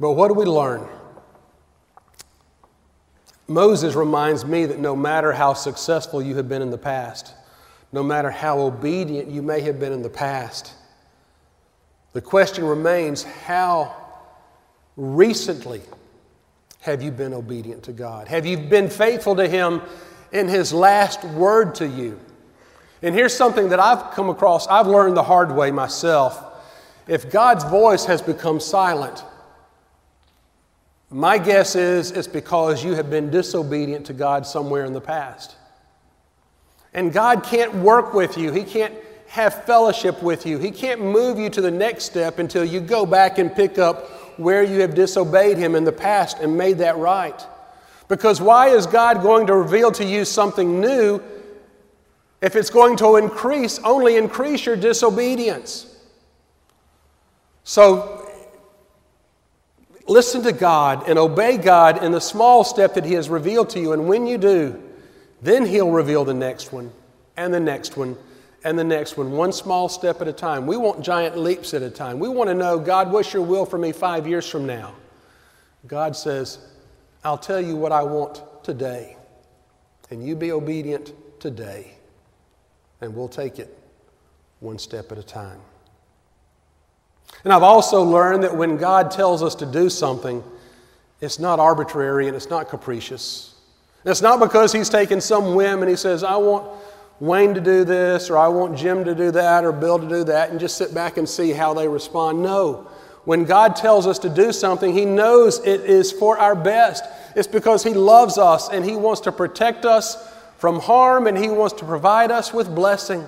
But 0.00 0.12
what 0.12 0.28
do 0.28 0.34
we 0.34 0.44
learn? 0.44 0.86
Moses 3.46 3.94
reminds 3.94 4.44
me 4.44 4.66
that 4.66 4.78
no 4.78 4.94
matter 4.94 5.32
how 5.32 5.54
successful 5.54 6.20
you 6.20 6.36
have 6.36 6.48
been 6.48 6.60
in 6.60 6.70
the 6.70 6.78
past, 6.78 7.34
no 7.92 8.02
matter 8.02 8.30
how 8.30 8.58
obedient 8.60 9.30
you 9.30 9.42
may 9.42 9.60
have 9.62 9.80
been 9.80 9.92
in 9.92 10.02
the 10.02 10.10
past, 10.10 10.74
the 12.18 12.22
question 12.22 12.64
remains 12.64 13.22
how 13.22 13.94
recently 14.96 15.80
have 16.80 17.00
you 17.00 17.12
been 17.12 17.32
obedient 17.32 17.84
to 17.84 17.92
God? 17.92 18.26
Have 18.26 18.44
you 18.44 18.56
been 18.56 18.90
faithful 18.90 19.36
to 19.36 19.46
Him 19.46 19.80
in 20.32 20.48
His 20.48 20.72
last 20.72 21.22
word 21.22 21.76
to 21.76 21.86
you? 21.86 22.18
And 23.02 23.14
here's 23.14 23.32
something 23.32 23.68
that 23.68 23.78
I've 23.78 24.10
come 24.14 24.30
across, 24.30 24.66
I've 24.66 24.88
learned 24.88 25.16
the 25.16 25.22
hard 25.22 25.52
way 25.52 25.70
myself. 25.70 26.44
If 27.06 27.30
God's 27.30 27.62
voice 27.62 28.04
has 28.06 28.20
become 28.20 28.58
silent, 28.58 29.22
my 31.10 31.38
guess 31.38 31.76
is 31.76 32.10
it's 32.10 32.26
because 32.26 32.82
you 32.82 32.96
have 32.96 33.10
been 33.10 33.30
disobedient 33.30 34.06
to 34.06 34.12
God 34.12 34.44
somewhere 34.44 34.84
in 34.86 34.92
the 34.92 35.00
past. 35.00 35.54
And 36.92 37.12
God 37.12 37.44
can't 37.44 37.76
work 37.76 38.12
with 38.12 38.36
you, 38.36 38.50
He 38.50 38.64
can't 38.64 38.94
have 39.28 39.64
fellowship 39.64 40.22
with 40.22 40.46
you, 40.46 40.58
He 40.58 40.70
can't 40.70 41.00
move 41.00 41.38
you 41.38 41.50
to 41.50 41.60
the 41.60 41.70
next 41.70 42.04
step 42.04 42.38
until 42.38 42.64
you 42.64 42.80
go 42.80 43.06
back 43.06 43.38
and 43.38 43.54
pick 43.54 43.78
up 43.78 44.10
where 44.38 44.62
you 44.62 44.80
have 44.80 44.94
disobeyed 44.94 45.56
Him 45.56 45.74
in 45.74 45.84
the 45.84 45.92
past 45.92 46.38
and 46.38 46.56
made 46.56 46.78
that 46.78 46.96
right. 46.96 47.40
Because 48.08 48.40
why 48.40 48.68
is 48.68 48.86
God 48.86 49.22
going 49.22 49.46
to 49.48 49.54
reveal 49.54 49.92
to 49.92 50.04
you 50.04 50.24
something 50.24 50.80
new 50.80 51.20
if 52.40 52.56
it's 52.56 52.70
going 52.70 52.96
to 52.98 53.16
increase, 53.16 53.78
only 53.80 54.16
increase 54.16 54.64
your 54.64 54.76
disobedience? 54.76 55.94
So, 57.64 58.18
Listen 60.08 60.42
to 60.42 60.52
God 60.52 61.06
and 61.06 61.18
obey 61.18 61.58
God 61.58 62.02
in 62.02 62.12
the 62.12 62.20
small 62.20 62.64
step 62.64 62.94
that 62.94 63.04
He 63.04 63.12
has 63.12 63.28
revealed 63.28 63.68
to 63.70 63.80
you. 63.80 63.92
And 63.92 64.08
when 64.08 64.26
you 64.26 64.38
do, 64.38 64.82
then 65.42 65.66
He'll 65.66 65.90
reveal 65.90 66.24
the 66.24 66.34
next 66.34 66.72
one, 66.72 66.90
and 67.36 67.52
the 67.52 67.60
next 67.60 67.96
one, 67.96 68.16
and 68.64 68.78
the 68.78 68.84
next 68.84 69.16
one, 69.16 69.32
one 69.32 69.52
small 69.52 69.88
step 69.88 70.20
at 70.20 70.28
a 70.28 70.32
time. 70.32 70.66
We 70.66 70.76
want 70.76 71.02
giant 71.02 71.36
leaps 71.36 71.74
at 71.74 71.82
a 71.82 71.90
time. 71.90 72.18
We 72.18 72.28
want 72.28 72.48
to 72.48 72.54
know, 72.54 72.78
God, 72.78 73.12
what's 73.12 73.32
your 73.32 73.42
will 73.42 73.64
for 73.64 73.78
me 73.78 73.92
five 73.92 74.26
years 74.26 74.48
from 74.48 74.66
now? 74.66 74.94
God 75.86 76.16
says, 76.16 76.58
I'll 77.24 77.38
tell 77.38 77.60
you 77.60 77.76
what 77.76 77.92
I 77.92 78.02
want 78.02 78.42
today. 78.64 79.16
And 80.10 80.26
you 80.26 80.34
be 80.34 80.52
obedient 80.52 81.12
today. 81.40 81.92
And 83.00 83.14
we'll 83.14 83.28
take 83.28 83.58
it 83.58 83.78
one 84.60 84.78
step 84.78 85.12
at 85.12 85.18
a 85.18 85.22
time. 85.22 85.60
And 87.44 87.52
I've 87.52 87.62
also 87.62 88.02
learned 88.02 88.42
that 88.42 88.56
when 88.56 88.76
God 88.76 89.10
tells 89.10 89.42
us 89.42 89.54
to 89.56 89.66
do 89.66 89.88
something, 89.88 90.42
it's 91.20 91.38
not 91.38 91.60
arbitrary 91.60 92.26
and 92.26 92.36
it's 92.36 92.50
not 92.50 92.68
capricious. 92.68 93.54
it's 94.04 94.22
not 94.22 94.40
because 94.40 94.72
He's 94.72 94.88
taken 94.88 95.20
some 95.20 95.54
whim 95.54 95.82
and 95.82 95.90
He 95.90 95.96
says, 95.96 96.24
I 96.24 96.36
want 96.36 96.68
Wayne 97.20 97.54
to 97.54 97.60
do 97.60 97.84
this, 97.84 98.30
or 98.30 98.38
I 98.38 98.48
want 98.48 98.76
Jim 98.76 99.04
to 99.04 99.14
do 99.14 99.30
that, 99.32 99.64
or 99.64 99.72
Bill 99.72 99.98
to 99.98 100.08
do 100.08 100.24
that, 100.24 100.50
and 100.50 100.60
just 100.60 100.76
sit 100.76 100.94
back 100.94 101.16
and 101.16 101.28
see 101.28 101.52
how 101.52 101.74
they 101.74 101.88
respond. 101.88 102.42
No. 102.42 102.86
When 103.24 103.44
God 103.44 103.76
tells 103.76 104.06
us 104.06 104.18
to 104.20 104.28
do 104.28 104.52
something, 104.52 104.92
He 104.94 105.04
knows 105.04 105.58
it 105.58 105.82
is 105.82 106.12
for 106.12 106.38
our 106.38 106.54
best. 106.54 107.04
It's 107.34 107.48
because 107.48 107.82
He 107.82 107.92
loves 107.92 108.38
us 108.38 108.68
and 108.68 108.84
He 108.84 108.96
wants 108.96 109.20
to 109.22 109.32
protect 109.32 109.84
us 109.84 110.32
from 110.56 110.80
harm 110.80 111.26
and 111.26 111.36
He 111.36 111.48
wants 111.48 111.74
to 111.74 111.84
provide 111.84 112.30
us 112.30 112.54
with 112.54 112.74
blessing. 112.74 113.26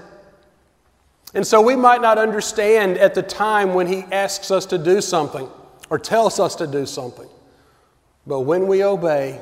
And 1.35 1.47
so 1.47 1.61
we 1.61 1.77
might 1.77 2.01
not 2.01 2.17
understand 2.19 2.97
at 2.97 3.15
the 3.15 3.23
time 3.23 3.75
when 3.75 3.89
He 3.89 4.05
asks 4.13 4.51
us 4.51 4.67
to 4.67 4.79
do 4.79 5.01
something 5.01 5.49
or 5.91 5.99
tells 5.99 6.41
us 6.41 6.55
to 6.57 6.67
do 6.67 6.87
something. 6.87 7.29
But 8.27 8.41
when 8.41 8.69
we 8.69 8.85
obey 8.85 9.41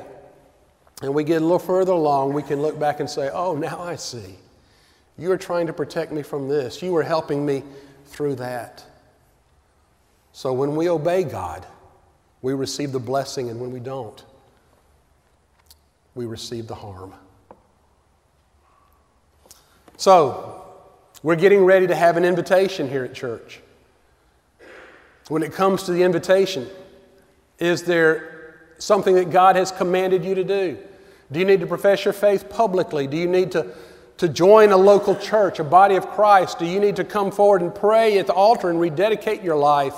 and 1.01 1.13
we 1.13 1.23
get 1.23 1.41
a 1.41 1.45
little 1.45 1.59
further 1.59 1.93
along, 1.93 2.33
we 2.33 2.43
can 2.43 2.61
look 2.61 2.79
back 2.79 2.99
and 2.99 3.09
say, 3.09 3.29
Oh, 3.33 3.55
now 3.55 3.79
I 3.79 3.95
see. 3.95 4.35
You 5.17 5.31
are 5.31 5.37
trying 5.37 5.67
to 5.67 5.73
protect 5.73 6.11
me 6.11 6.21
from 6.21 6.47
this. 6.47 6.81
You 6.81 6.95
are 6.95 7.03
helping 7.03 7.45
me 7.45 7.63
through 8.05 8.35
that. 8.35 8.83
So 10.31 10.53
when 10.53 10.75
we 10.75 10.89
obey 10.89 11.23
God, 11.23 11.65
we 12.41 12.53
receive 12.53 12.91
the 12.91 12.99
blessing, 12.99 13.49
and 13.49 13.59
when 13.59 13.71
we 13.71 13.79
don't, 13.81 14.23
we 16.15 16.25
receive 16.25 16.67
the 16.67 16.75
harm. 16.75 17.13
So, 19.97 20.65
we're 21.21 21.35
getting 21.35 21.65
ready 21.65 21.87
to 21.87 21.95
have 21.95 22.15
an 22.15 22.23
invitation 22.23 22.89
here 22.89 23.03
at 23.03 23.13
church. 23.13 23.59
When 25.27 25.43
it 25.43 25.51
comes 25.51 25.83
to 25.83 25.91
the 25.91 26.03
invitation, 26.03 26.67
is 27.59 27.83
there 27.83 28.61
something 28.77 29.15
that 29.15 29.31
God 29.31 29.57
has 29.57 29.73
commanded 29.73 30.23
you 30.23 30.35
to 30.35 30.43
do? 30.45 30.77
Do 31.31 31.39
you 31.39 31.45
need 31.45 31.59
to 31.59 31.67
profess 31.67 32.05
your 32.05 32.13
faith 32.13 32.49
publicly? 32.49 33.07
Do 33.07 33.17
you 33.17 33.27
need 33.27 33.51
to, 33.51 33.67
to 34.17 34.27
join 34.27 34.71
a 34.71 34.77
local 34.77 35.15
church, 35.15 35.59
a 35.59 35.63
body 35.63 35.95
of 35.95 36.09
Christ? 36.09 36.59
Do 36.59 36.65
you 36.65 36.79
need 36.79 36.95
to 36.95 37.03
come 37.03 37.31
forward 37.31 37.61
and 37.61 37.73
pray 37.73 38.17
at 38.17 38.27
the 38.27 38.33
altar 38.33 38.69
and 38.69 38.79
rededicate 38.79 39.43
your 39.43 39.55
life? 39.55 39.95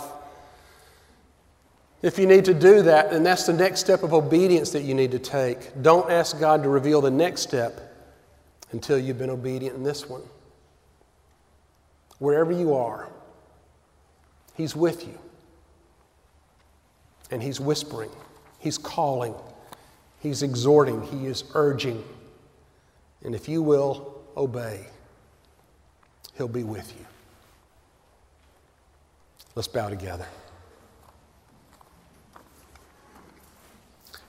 If 2.01 2.17
you 2.17 2.25
need 2.25 2.45
to 2.45 2.53
do 2.53 2.81
that, 2.83 3.11
then 3.11 3.23
that's 3.23 3.45
the 3.45 3.53
next 3.53 3.79
step 3.79 4.03
of 4.03 4.13
obedience 4.13 4.71
that 4.71 4.81
you 4.81 4.93
need 4.93 5.11
to 5.11 5.19
take. 5.19 5.81
Don't 5.81 6.09
ask 6.11 6.39
God 6.39 6.63
to 6.63 6.69
reveal 6.69 6.99
the 6.99 7.11
next 7.11 7.41
step 7.41 7.79
until 8.71 8.97
you've 8.97 9.19
been 9.19 9.29
obedient 9.29 9.75
in 9.75 9.83
this 9.83 10.09
one 10.09 10.23
wherever 12.21 12.51
you 12.51 12.75
are, 12.75 13.09
He's 14.55 14.75
with 14.75 15.07
you. 15.07 15.17
And 17.31 17.41
He's 17.41 17.59
whispering, 17.59 18.11
He's 18.59 18.77
calling, 18.77 19.33
He's 20.21 20.43
exhorting, 20.43 21.01
He 21.03 21.25
is 21.25 21.43
urging. 21.55 22.03
And 23.23 23.35
if 23.35 23.49
you 23.49 23.61
will 23.61 24.21
obey, 24.37 24.85
He'll 26.35 26.47
be 26.47 26.63
with 26.63 26.93
you. 26.97 27.05
Let's 29.55 29.67
bow 29.67 29.89
together. 29.89 30.27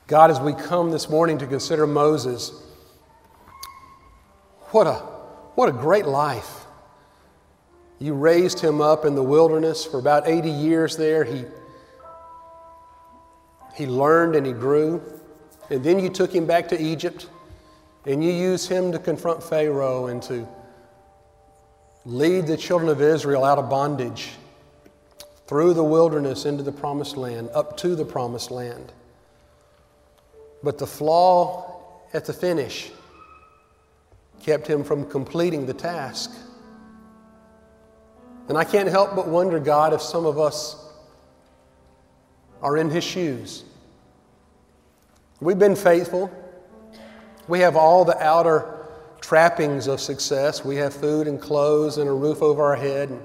God, 0.09 0.31
as 0.31 0.41
we 0.41 0.53
come 0.53 0.91
this 0.91 1.09
morning 1.09 1.39
to 1.39 1.47
consider 1.47 1.87
Moses, 1.87 2.53
what 4.71 4.87
a, 4.87 4.95
what 5.55 5.69
a 5.69 5.73
great 5.73 6.07
life. 6.07 6.65
You 7.99 8.15
raised 8.15 8.59
him 8.59 8.81
up 8.81 9.05
in 9.05 9.15
the 9.15 9.23
wilderness 9.23 9.85
for 9.87 9.99
about 9.99 10.27
80 10.27 10.51
years 10.51 10.97
there. 10.97 11.23
He, 11.25 11.45
he 13.75 13.87
learned 13.87 14.35
and 14.35 14.45
he 14.45 14.53
grew. 14.53 15.01
And 15.73 15.83
then 15.83 15.99
you 15.99 16.11
took 16.11 16.35
him 16.35 16.45
back 16.45 16.69
to 16.69 16.79
Egypt 16.79 17.29
and 18.05 18.23
you 18.23 18.31
used 18.31 18.69
him 18.69 18.93
to 18.93 18.99
confront 18.99 19.43
Pharaoh 19.43 20.09
and 20.09 20.23
to 20.25 20.47
lead 22.05 22.47
the 22.47 22.59
children 22.59 22.91
of 22.91 23.01
Israel 23.01 23.43
out 23.43 23.57
of 23.57 23.71
bondage 23.71 24.33
through 25.47 25.73
the 25.73 25.83
wilderness 25.83 26.45
into 26.45 26.63
the 26.63 26.73
promised 26.73 27.17
land, 27.17 27.49
up 27.55 27.79
to 27.79 27.97
the 27.97 28.05
promised 28.05 28.51
land. 28.51 28.93
But 30.63 30.77
the 30.77 30.87
flaw 30.87 31.81
at 32.13 32.27
the 32.27 32.35
finish 32.35 32.91
kept 34.43 34.67
him 34.67 34.85
from 34.85 35.07
completing 35.09 35.65
the 35.65 35.73
task. 35.73 36.33
And 38.51 38.59
I 38.59 38.65
can't 38.65 38.91
help 38.91 39.17
but 39.17 39.27
wonder, 39.27 39.59
God, 39.59 39.95
if 39.95 40.03
some 40.03 40.27
of 40.27 40.39
us 40.39 40.77
are 42.61 42.77
in 42.77 42.91
His 42.91 43.05
shoes. 43.05 43.65
We've 45.43 45.59
been 45.59 45.75
faithful. 45.75 46.31
We 47.49 47.59
have 47.59 47.75
all 47.75 48.05
the 48.05 48.17
outer 48.23 48.87
trappings 49.21 49.89
of 49.89 50.01
success. 50.01 50.65
We 50.65 50.77
have 50.77 50.95
food 50.95 51.27
and 51.27 51.41
clothes 51.41 51.99
and 51.99 52.09
a 52.09 52.13
roof 52.13 52.43
over 52.43 52.63
our 52.63 52.77
head, 52.77 53.09
and 53.09 53.21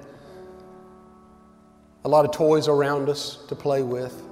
a 2.05 2.09
lot 2.09 2.25
of 2.25 2.31
toys 2.31 2.67
around 2.67 3.07
us 3.07 3.37
to 3.49 3.55
play 3.55 3.83
with. 3.83 4.23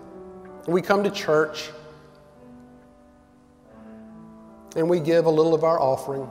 we 0.65 0.81
come 0.81 1.03
to 1.03 1.11
church 1.11 1.69
and 4.75 4.89
we 4.89 4.99
give 4.99 5.27
a 5.27 5.29
little 5.29 5.53
of 5.53 5.63
our 5.63 5.79
offering. 5.79 6.27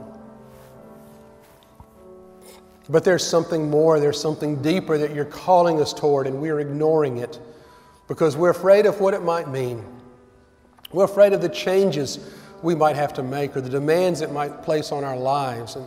But 2.89 3.05
there's 3.05 3.25
something 3.25 3.69
more, 3.69 4.01
there's 4.01 4.19
something 4.19 4.61
deeper 4.61 4.97
that 4.97 5.15
you're 5.15 5.23
calling 5.23 5.79
us 5.79 5.93
toward, 5.93 6.27
and 6.27 6.41
we're 6.41 6.59
ignoring 6.59 7.19
it 7.19 7.39
because 8.09 8.35
we're 8.35 8.49
afraid 8.49 8.85
of 8.85 8.99
what 8.99 9.13
it 9.13 9.23
might 9.23 9.47
mean. 9.47 9.94
We're 10.91 11.05
afraid 11.05 11.33
of 11.33 11.41
the 11.41 11.49
changes 11.49 12.19
we 12.61 12.75
might 12.75 12.95
have 12.95 13.13
to 13.13 13.23
make 13.23 13.55
or 13.55 13.61
the 13.61 13.69
demands 13.69 14.21
it 14.21 14.31
might 14.31 14.63
place 14.63 14.91
on 14.91 15.03
our 15.03 15.17
lives. 15.17 15.75
And 15.75 15.85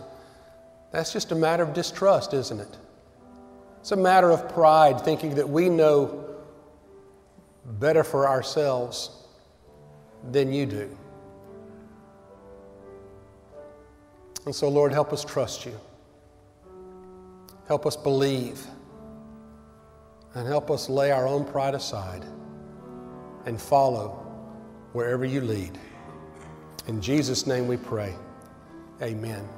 that's 0.92 1.12
just 1.12 1.32
a 1.32 1.34
matter 1.34 1.62
of 1.62 1.74
distrust, 1.74 2.34
isn't 2.34 2.60
it? 2.60 2.76
It's 3.80 3.92
a 3.92 3.96
matter 3.96 4.30
of 4.30 4.48
pride, 4.52 5.00
thinking 5.00 5.34
that 5.36 5.48
we 5.48 5.68
know 5.68 6.36
better 7.64 8.04
for 8.04 8.28
ourselves 8.28 9.10
than 10.30 10.52
you 10.52 10.66
do. 10.66 10.96
And 14.46 14.54
so, 14.54 14.68
Lord, 14.68 14.92
help 14.92 15.12
us 15.12 15.24
trust 15.24 15.66
you. 15.66 15.78
Help 17.66 17.86
us 17.86 17.96
believe. 17.96 18.66
And 20.34 20.46
help 20.46 20.70
us 20.70 20.88
lay 20.88 21.10
our 21.10 21.26
own 21.26 21.44
pride 21.44 21.74
aside 21.74 22.24
and 23.46 23.60
follow 23.60 24.27
wherever 24.98 25.24
you 25.24 25.40
lead. 25.40 25.78
In 26.88 27.00
Jesus' 27.00 27.46
name 27.46 27.68
we 27.68 27.76
pray. 27.76 28.16
Amen. 29.00 29.48